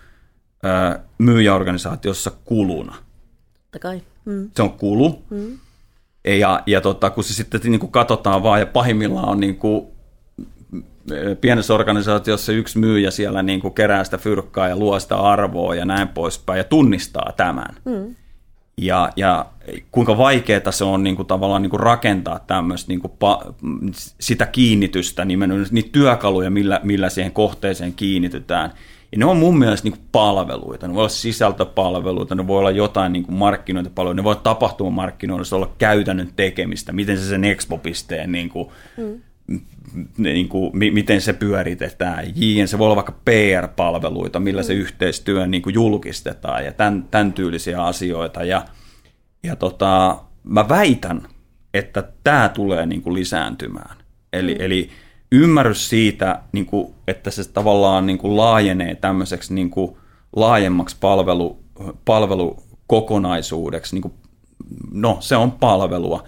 [1.17, 2.95] myyjäorganisaatiossa kuluna.
[3.81, 4.01] Kai.
[4.25, 4.49] Mm.
[4.55, 5.23] Se on kulu.
[5.29, 5.57] Mm.
[6.23, 9.87] Ja, ja tota, kun se sitten niin kuin katsotaan vaan, ja pahimmillaan on niin kuin,
[11.41, 15.85] pienessä organisaatiossa yksi myyjä siellä niin kuin kerää sitä fyrkkaa ja luo sitä arvoa ja
[15.85, 17.75] näin poispäin, ja tunnistaa tämän.
[17.85, 18.15] Mm.
[18.77, 19.45] Ja, ja
[19.91, 23.53] kuinka vaikeaa se on niin kuin, tavallaan niin kuin rakentaa tämmöistä niin kuin, pa,
[24.19, 28.73] sitä kiinnitystä, nimenomaan niitä työkaluja, millä, millä siihen kohteeseen kiinnitytään.
[29.11, 33.13] Ja ne on mun mielestä niin palveluita, ne voi olla sisältöpalveluita, ne voi olla jotain
[33.13, 38.69] niin markkinointipalveluita, ne voi olla tapahtumamarkkinoilla, olla käytännön tekemistä, miten se sen expo-pisteen, niin kuin,
[38.97, 39.21] mm.
[40.17, 42.25] niin kuin, miten se pyöritetään.
[42.35, 44.65] Jien, se voi olla vaikka PR-palveluita, millä mm.
[44.65, 48.43] se yhteistyö niin kuin julkistetaan ja tämän, tämän tyylisiä asioita.
[48.43, 48.65] Ja,
[49.43, 51.27] ja tota, mä väitän,
[51.73, 53.97] että tämä tulee niin kuin lisääntymään.
[54.33, 54.61] Eli, mm.
[54.61, 54.89] eli
[55.31, 59.97] ymmärrys siitä, niin kuin, että se tavallaan niin kuin laajenee tämmöiseksi niin kuin
[60.35, 61.59] laajemmaksi palvelu,
[62.05, 64.13] palvelukokonaisuudeksi, niin kuin,
[64.91, 66.23] no se on palvelua,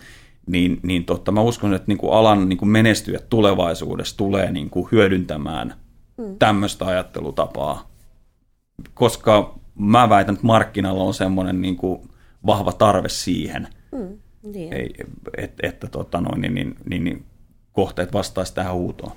[0.47, 4.69] niin, niin totta, mä uskon, että niin kuin alan niin kuin menestyjät tulevaisuudessa tulee niin
[4.69, 5.73] kuin hyödyntämään
[6.17, 6.37] mm.
[6.39, 7.91] tämmöistä ajattelutapaa,
[8.93, 12.09] koska mä väitän, että markkinalla on semmoinen niin kuin
[12.45, 14.17] vahva tarve siihen, mm,
[14.53, 14.73] niin.
[14.73, 14.93] Ei,
[15.37, 17.25] että, että tota noin, niin, niin, niin, niin
[17.71, 19.11] kohteet vastaisi tähän huutoon.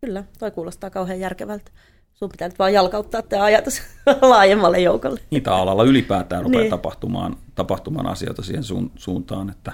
[0.00, 1.70] Kyllä, toi kuulostaa kauhean järkevältä.
[2.14, 3.82] Sun pitää nyt vaan jalkauttaa tämä ajatus
[4.22, 5.20] laajemmalle joukolle.
[5.30, 6.70] Niitä alalla ylipäätään rupeaa niin.
[6.70, 8.64] tapahtumaan, tapahtumaan asioita siihen
[8.96, 9.72] suuntaan, että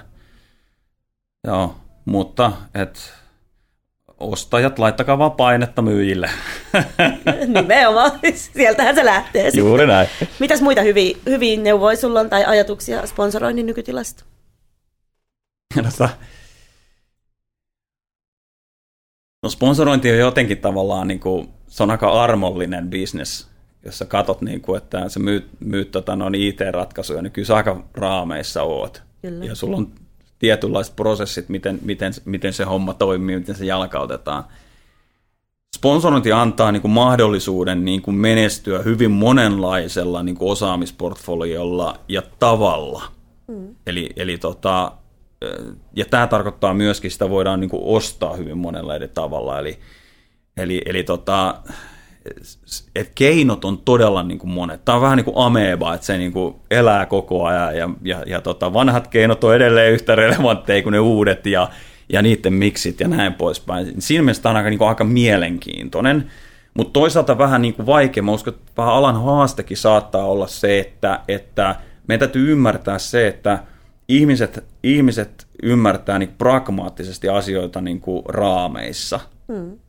[1.47, 3.13] joo, mutta et,
[4.19, 6.29] ostajat, laittakaa vaan painetta myyjille.
[7.47, 9.51] Nimenomaan, sieltähän se lähtee.
[9.53, 10.09] Juuri näin.
[10.39, 14.23] Mitäs muita hyviä, hyviä neuvoja sulla on tai ajatuksia sponsoroinnin nykytilasta?
[15.99, 16.09] No,
[19.43, 23.47] No sponsorointi on jotenkin tavallaan, niin kuin, se on aika armollinen business,
[23.85, 27.55] jos sä katot, niin kuin, että sä myyt, myyt tota, no, IT-ratkaisuja, niin kyllä sä
[27.55, 29.03] aika raameissa oot.
[29.21, 29.45] Kyllä.
[29.45, 29.91] Ja sulla on
[30.39, 34.43] tietynlaiset prosessit, miten, miten, miten se homma toimii, miten se jalkautetaan.
[35.75, 43.03] Sponsorointi antaa niin kuin, mahdollisuuden niin kuin, menestyä hyvin monenlaisella niin kuin, osaamisportfoliolla ja tavalla.
[43.47, 43.75] Mm.
[43.87, 44.91] Eli, eli tota,
[45.95, 49.79] ja tämä tarkoittaa myöskin, sitä voidaan niin kuin ostaa hyvin monella eri tavalla, eli,
[50.57, 51.55] eli, eli tota,
[52.95, 54.85] et keinot on todella niin kuin monet.
[54.85, 58.23] Tämä on vähän niin kuin ameba, että se niin kuin elää koko ajan ja, ja,
[58.27, 61.69] ja tota, vanhat keinot on edelleen yhtä relevantteja kuin ne uudet ja,
[62.09, 64.01] ja niiden miksit ja näin poispäin.
[64.01, 66.31] Siinä mielessä tämä on aika, niin kuin aika mielenkiintoinen,
[66.73, 68.23] mutta toisaalta vähän niin kuin vaikea.
[68.23, 71.75] Mä uskon, että vähän alan haastekin saattaa olla se, että, että
[72.07, 73.59] meidän täytyy ymmärtää se, että
[74.09, 79.19] ihmiset, ihmiset ymmärtää niin pragmaattisesti asioita niin kuin raameissa.
[79.53, 79.79] Hmm.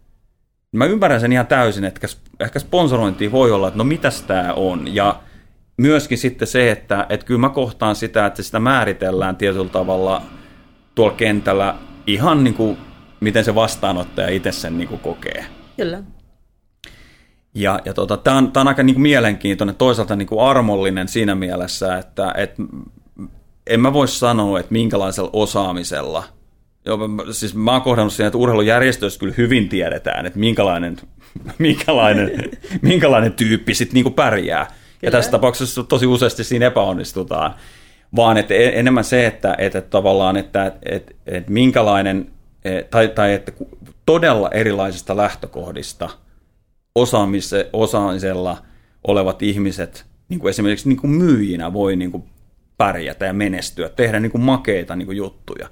[0.72, 2.08] Mä ymmärrän sen ihan täysin, että
[2.40, 5.20] ehkä sponsorointi voi olla, että no mitäs tämä on, ja
[5.76, 10.22] myöskin sitten se, että, että kyllä mä kohtaan sitä, että sitä määritellään tietyllä tavalla
[10.94, 11.74] tuolla kentällä
[12.06, 12.78] ihan niin kuin,
[13.20, 15.44] miten se vastaanottaja itse sen niin kuin kokee.
[15.76, 16.02] Kyllä.
[17.54, 21.34] Ja, ja tota, tämä on, on aika niin kuin mielenkiintoinen, toisaalta niin kuin armollinen siinä
[21.34, 22.54] mielessä, että et,
[23.70, 26.24] en mä voi sanoa, että minkälaisella osaamisella,
[26.84, 26.98] joo,
[27.30, 30.96] siis mä oon kohdannut siinä, että urheilujärjestöissä kyllä hyvin tiedetään, että minkälainen,
[31.58, 32.50] minkälainen,
[32.82, 34.64] minkälainen tyyppi sitten niin kuin pärjää.
[34.64, 34.76] Kyllä.
[35.02, 37.54] Ja tässä tapauksessa tosi useasti siinä epäonnistutaan.
[38.16, 42.30] Vaan että enemmän se, että, että tavallaan, että, että, että minkälainen,
[42.90, 43.52] tai, tai että
[44.06, 46.10] todella erilaisista lähtökohdista–
[47.72, 48.58] osaamisella
[49.06, 52.24] olevat ihmiset niin kuin esimerkiksi niin kuin myyjinä voi niin kuin
[52.80, 55.68] pärjätä ja menestyä, tehdä niin kuin makeita niin kuin juttuja.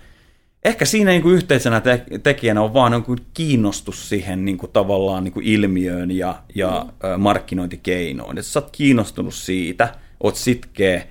[0.65, 4.73] Ehkä siinä niin kuin yhteisenä te- tekijänä on vaan niin kuin kiinnostus siihen niin kuin
[4.73, 7.21] tavallaan niin kuin ilmiöön ja, ja mm.
[7.21, 8.39] markkinointikeinoon.
[8.39, 11.03] Että sä oot kiinnostunut siitä, oot sitkeä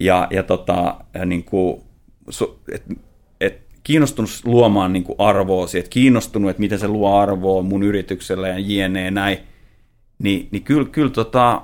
[0.00, 1.82] ja, ja tota, niin kuin,
[2.72, 2.82] et,
[3.40, 8.48] et kiinnostunut luomaan niin kuin arvoa siitä, kiinnostunut, että miten se luo arvoa mun yritykselle
[8.48, 9.10] ja jne.
[9.10, 9.38] näin,
[10.18, 11.62] niin, niin kyllä, kyllä, tota,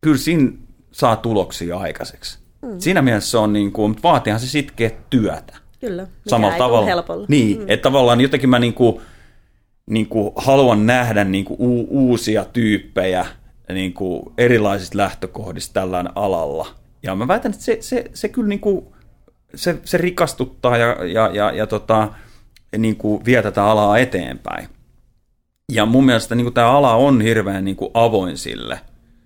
[0.00, 0.52] kyllä siinä
[0.92, 2.39] saa tuloksia aikaiseksi.
[2.62, 2.78] Mm.
[2.78, 5.56] Siinä mielessä se on, niin kuin, mutta vaatihan se sitkeä työtä.
[5.80, 6.86] Kyllä, mikä Samalla ei tavalla.
[6.86, 7.26] helpolla.
[7.28, 7.64] Niin, mm.
[7.68, 9.00] että tavallaan jotenkin mä niin kuin,
[9.86, 13.26] niin kuin haluan nähdä niin kuin u- uusia tyyppejä
[13.74, 16.66] niin kuin erilaisista lähtökohdista tällä alalla.
[17.02, 18.86] Ja mä väitän, että se, se, se kyllä niin kuin,
[19.54, 22.08] se, se rikastuttaa ja, ja, ja, ja tota,
[22.78, 24.68] niin kuin vie tätä alaa eteenpäin.
[25.72, 28.80] Ja mun mielestä niin kuin tämä ala on hirveän niin kuin avoin sille,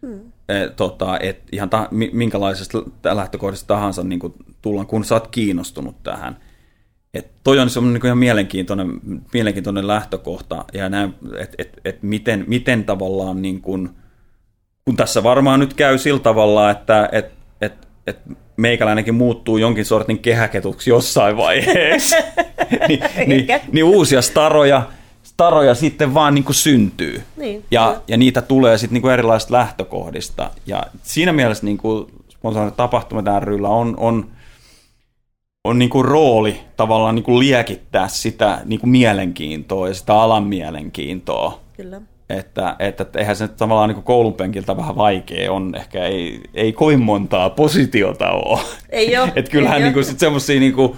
[0.06, 0.32] hmm.
[0.48, 4.32] E, tota, et ihan ta, minkälaisesta lähtökohdasta tahansa niin kuin
[4.62, 6.36] tullaan, kun sä oot kiinnostunut tähän.
[7.14, 9.00] Et toi on semmoinen niin ihan mielenkiintoinen,
[9.32, 13.90] mielenkiintoinen lähtökohta, ja näin, että et, et miten, miten tavallaan, niin kuin,
[14.84, 18.18] kun tässä varmaan nyt käy sillä tavalla, että et, et, et
[18.56, 22.16] meikäläinenkin muuttuu jonkin sortin kehäketuksi jossain vaiheessa,
[22.88, 24.82] niin, niin, niin uusia staroja,
[25.34, 27.22] staroja sitten vaan niin kuin syntyy.
[27.36, 30.50] Niin, ja, ja niitä tulee sitten niin kuin erilaisista lähtökohdista.
[30.66, 32.06] Ja siinä mielessä niin kuin
[32.76, 34.26] tapahtumat ryllä on, on,
[35.64, 40.44] on niin kuin rooli tavallaan niin kuin liekittää sitä niin kuin mielenkiintoa ja sitä alan
[40.44, 41.60] mielenkiintoa.
[41.76, 42.00] Kyllä.
[42.30, 46.72] Että, että, että eihän se tavallaan niin koulun penkiltä vähän vaikea on, ehkä ei, ei
[46.72, 48.60] kovin montaa positiota ole.
[48.90, 49.32] Ei ole.
[49.36, 50.96] että kyllähän ei niin kuin, sit semmosia, niin kuin,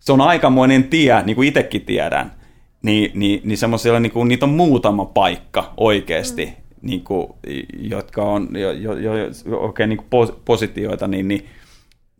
[0.00, 2.37] se on aikamoinen tie, niin kuin itsekin tiedän,
[2.82, 6.52] niin, niin, niin semmoisilla niin kuin, niitä on muutama paikka oikeasti, mm.
[6.82, 7.32] niin kuin,
[7.78, 9.12] jotka on jo, jo, jo,
[9.50, 11.46] oikein niin kuin positioita, niin, niin,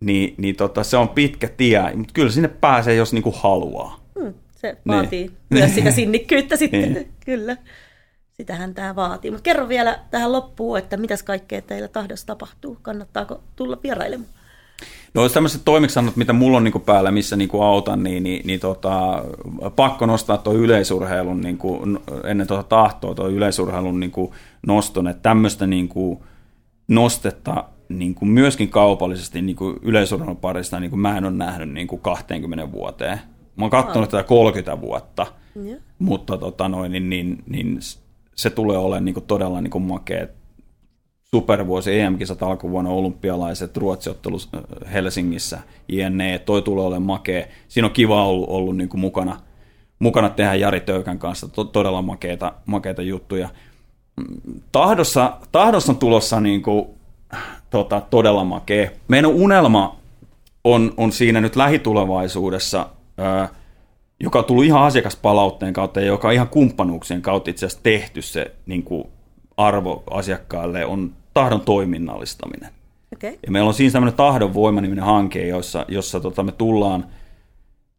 [0.01, 4.01] niin, niin tota, se on pitkä tie, mutta kyllä sinne pääsee, jos niin kuin haluaa.
[4.19, 5.37] Mm, se vaatii niin.
[5.61, 7.09] myös sitä sinnikkyyttä sitten, niin.
[7.25, 7.57] kyllä.
[8.33, 9.31] Sitähän tämä vaatii.
[9.31, 12.79] Mutta kerro vielä tähän loppuun, että mitäs kaikkea teillä tahdossa tapahtuu.
[12.83, 14.31] Kannattaako tulla vierailemaan?
[15.15, 18.47] No jos tämmöiset toimiksannot, mitä mulla on niin päällä, missä niin kuin autan, niin, niin,
[18.47, 19.25] niin tota,
[19.77, 24.31] pakko nostaa tuo yleisurheilun niin kuin, ennen tuota tahtoa, tuo yleisurheilun niin kuin
[24.67, 26.19] noston, että tämmöistä niin kuin
[26.89, 31.71] nostetta niin kuin myöskin kaupallisesti niin kuin yleisurheilun parista niin kuin mä en ole nähnyt
[31.71, 33.21] niin kuin 20 vuoteen.
[33.57, 35.27] Mä oon katsonut tätä 30 vuotta,
[35.65, 35.81] yeah.
[35.99, 37.79] mutta tota noin, niin, niin, niin
[38.35, 40.27] se tulee olemaan niin kuin todella niin kuin makea
[41.35, 45.59] supervuosi, EM-kisat alkuvuonna, olympialaiset, ruotsiottelu äh, Helsingissä,
[45.89, 46.39] jne.
[46.39, 47.47] Toi tulee olemaan makea.
[47.69, 49.41] Siinä on kiva ollut, ollut niin kuin mukana,
[49.99, 53.49] mukana tehdä Jari Töykän kanssa to, todella makeita, makeita juttuja.
[54.73, 56.87] Tahdossa, tahdossa on tulossa niin kuin,
[57.71, 58.91] tota, todella makea.
[59.09, 59.97] Meidän unelma
[60.65, 63.51] on, on siinä nyt lähitulevaisuudessa, ää, äh,
[64.21, 68.23] joka on tullut ihan asiakaspalautteen kautta ja joka on ihan kumppanuuksien kautta itse asiassa tehty
[68.23, 69.05] se niin kuin
[69.57, 72.71] arvo asiakkaalle, on tahdon toiminnallistaminen.
[73.13, 73.39] Okay.
[73.47, 77.07] Ja meillä on siinä tämmöinen tahdon voima-niminen hanke, jossa, jossa tota, me tullaan,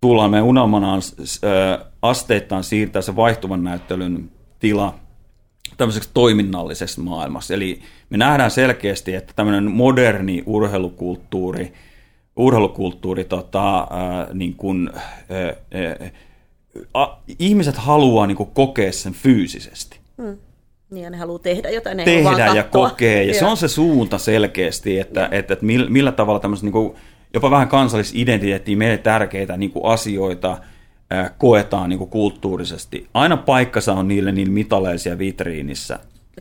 [0.01, 1.01] tullaan meidän unelmana on,
[1.43, 4.95] ä, asteittain siirtää se vaihtuvan näyttelyn tila
[5.77, 7.53] tämmöiseksi toiminnallisessa maailmassa.
[7.53, 11.73] Eli me nähdään selkeästi, että tämmöinen moderni urheilukulttuuri,
[12.35, 13.87] urheilukulttuuri tota, ä,
[14.33, 16.11] niin kun, ä, ä,
[16.93, 17.07] a,
[17.39, 19.99] ihmiset haluaa niin kuin, kokea sen fyysisesti.
[20.21, 20.37] Hmm.
[20.89, 24.17] Niin, ja ne haluaa tehdä jotain, ne Tehdä ja kokea, ja se on se suunta
[24.17, 26.95] selkeästi, että, että, että millä, millä tavalla tämmöistä niin kuin,
[27.33, 30.57] jopa vähän kansallisidentiteettiin meille tärkeitä niin kuin asioita
[31.09, 33.07] ää, koetaan niin kuin kulttuurisesti.
[33.13, 35.99] Aina paikkansa on niille niin mitaleisia vitriinissä.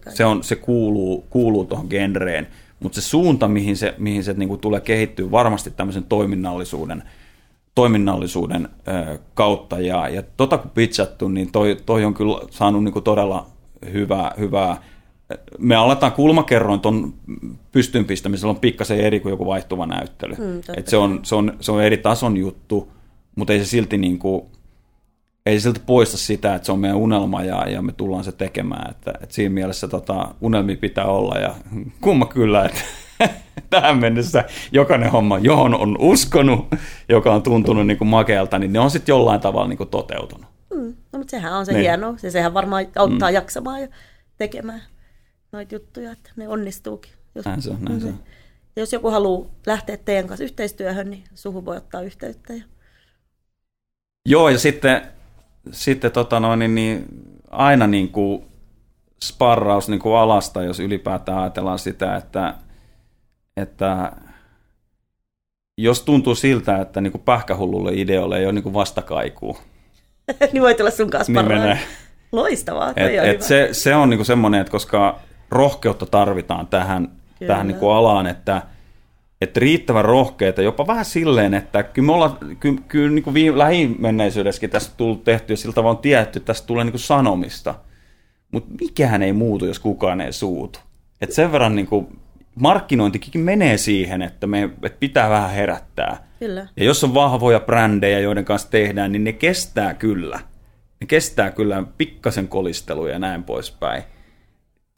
[0.09, 2.47] Se, on, se kuuluu, kuuluu tuohon genreen,
[2.81, 7.03] mutta se suunta, mihin se, mihin se niin kuin tulee kehittyä varmasti tämmöisen toiminnallisuuden,
[7.75, 8.69] toiminnallisuuden
[9.35, 9.81] kautta.
[9.81, 13.47] Ja, ja tota kun pitchattu, niin toi, toi on kyllä saanut niin kuin todella
[13.93, 14.83] hyvää, hyvää
[15.59, 17.15] me aletaan kulmakerroin tuon
[17.73, 20.35] pystyn pistämisellä on pikkasen eri kuin joku vaihtuva näyttely.
[20.35, 22.93] Mm, Et se, on, se, on, se on eri tason juttu,
[23.37, 24.43] mutta ei se silti niin kuin,
[25.47, 28.33] ei se silti poista sitä, että se on meidän unelma ja, ja me tullaan se
[28.33, 28.91] tekemään.
[28.91, 31.55] Että, että siinä mielessä tota, unelmi pitää olla ja
[32.01, 32.81] kumma kyllä, että
[33.71, 36.67] tähän mennessä jokainen homma, johon on uskonut,
[37.09, 40.58] joka on tuntunut niin kuin makealta, niin ne on sitten jollain tavalla niin kuin toteutunut.
[40.75, 41.81] Mm, no, mutta sehän on se niin.
[41.81, 42.15] hieno.
[42.17, 43.35] Se, sehän varmaan auttaa mm.
[43.35, 43.89] jaksamaan ja
[44.39, 44.83] tekemään
[45.53, 47.13] noita juttuja, että ne onnistuukin.
[47.35, 48.13] Jos, näin se on, näin se
[48.77, 52.53] Jos joku haluaa lähteä teidän kanssa yhteistyöhön, niin suhu voi ottaa yhteyttä.
[52.53, 52.65] Ja...
[54.29, 55.03] Joo, ja sitten,
[55.71, 57.05] sitten tota noin, niin, niin
[57.51, 58.45] aina niin kuin
[59.25, 62.55] sparraus niin kuin alasta, jos ylipäätään ajatellaan sitä, että,
[63.57, 64.13] että
[65.79, 69.59] jos tuntuu siltä, että niin kuin pähkähullulle ideolle ei ole niin kuin vastakaikua.
[70.53, 71.79] niin voi tulla sun kanssa niin
[72.33, 72.93] Loistavaa.
[72.97, 75.19] Et, et se, se on niin kuin semmoinen, että koska
[75.51, 77.09] rohkeutta tarvitaan tähän,
[77.47, 78.63] tähän niin kuin alaan, että,
[79.41, 83.59] että riittävän rohkeita, jopa vähän silleen, että kyllä me ollaan, kyllä, kyllä niin kuin viime,
[83.59, 87.75] lähimenneisyydessäkin tästä tullut tehty ja siltä tavalla on tietty, että tästä tulee niin kuin sanomista.
[88.51, 90.79] Mutta mikään ei muutu, jos kukaan ei suutu.
[91.21, 92.19] Et sen verran niin kuin,
[92.61, 96.29] markkinointikin menee siihen, että me että pitää vähän herättää.
[96.39, 96.67] Kyllä.
[96.77, 100.41] Ja jos on vahvoja brändejä, joiden kanssa tehdään, niin ne kestää kyllä.
[101.01, 104.03] Ne kestää kyllä pikkasen kolisteluja ja näin poispäin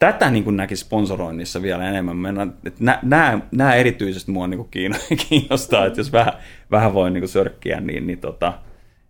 [0.01, 2.17] tätä niin kuin näki sponsoroinnissa vielä enemmän.
[2.17, 4.69] Mennään, että nämä, nämä erityisesti mua niin kuin
[5.29, 6.33] kiinnostaa, että jos vähän,
[6.71, 8.53] vähän voi niin kuin sörkkiä, niin, niin, tota,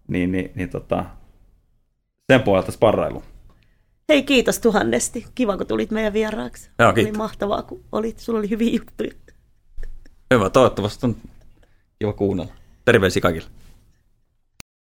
[0.08, 1.06] niin, niin, niin tota,
[2.32, 3.24] sen pohjalta sparrailu.
[4.12, 5.26] Hei, kiitos tuhannesti.
[5.36, 6.70] Kiva, kun tulit meidän vieraaksi.
[6.80, 7.10] Joo, kiitos.
[7.10, 8.20] Oli mahtavaa, kun olit.
[8.20, 9.12] Sulla oli hyviä juttuja.
[10.34, 11.16] Hyvä, toivottavasti on
[12.00, 12.54] kiva kuunnella.
[12.86, 13.48] Terveisiä kaikille.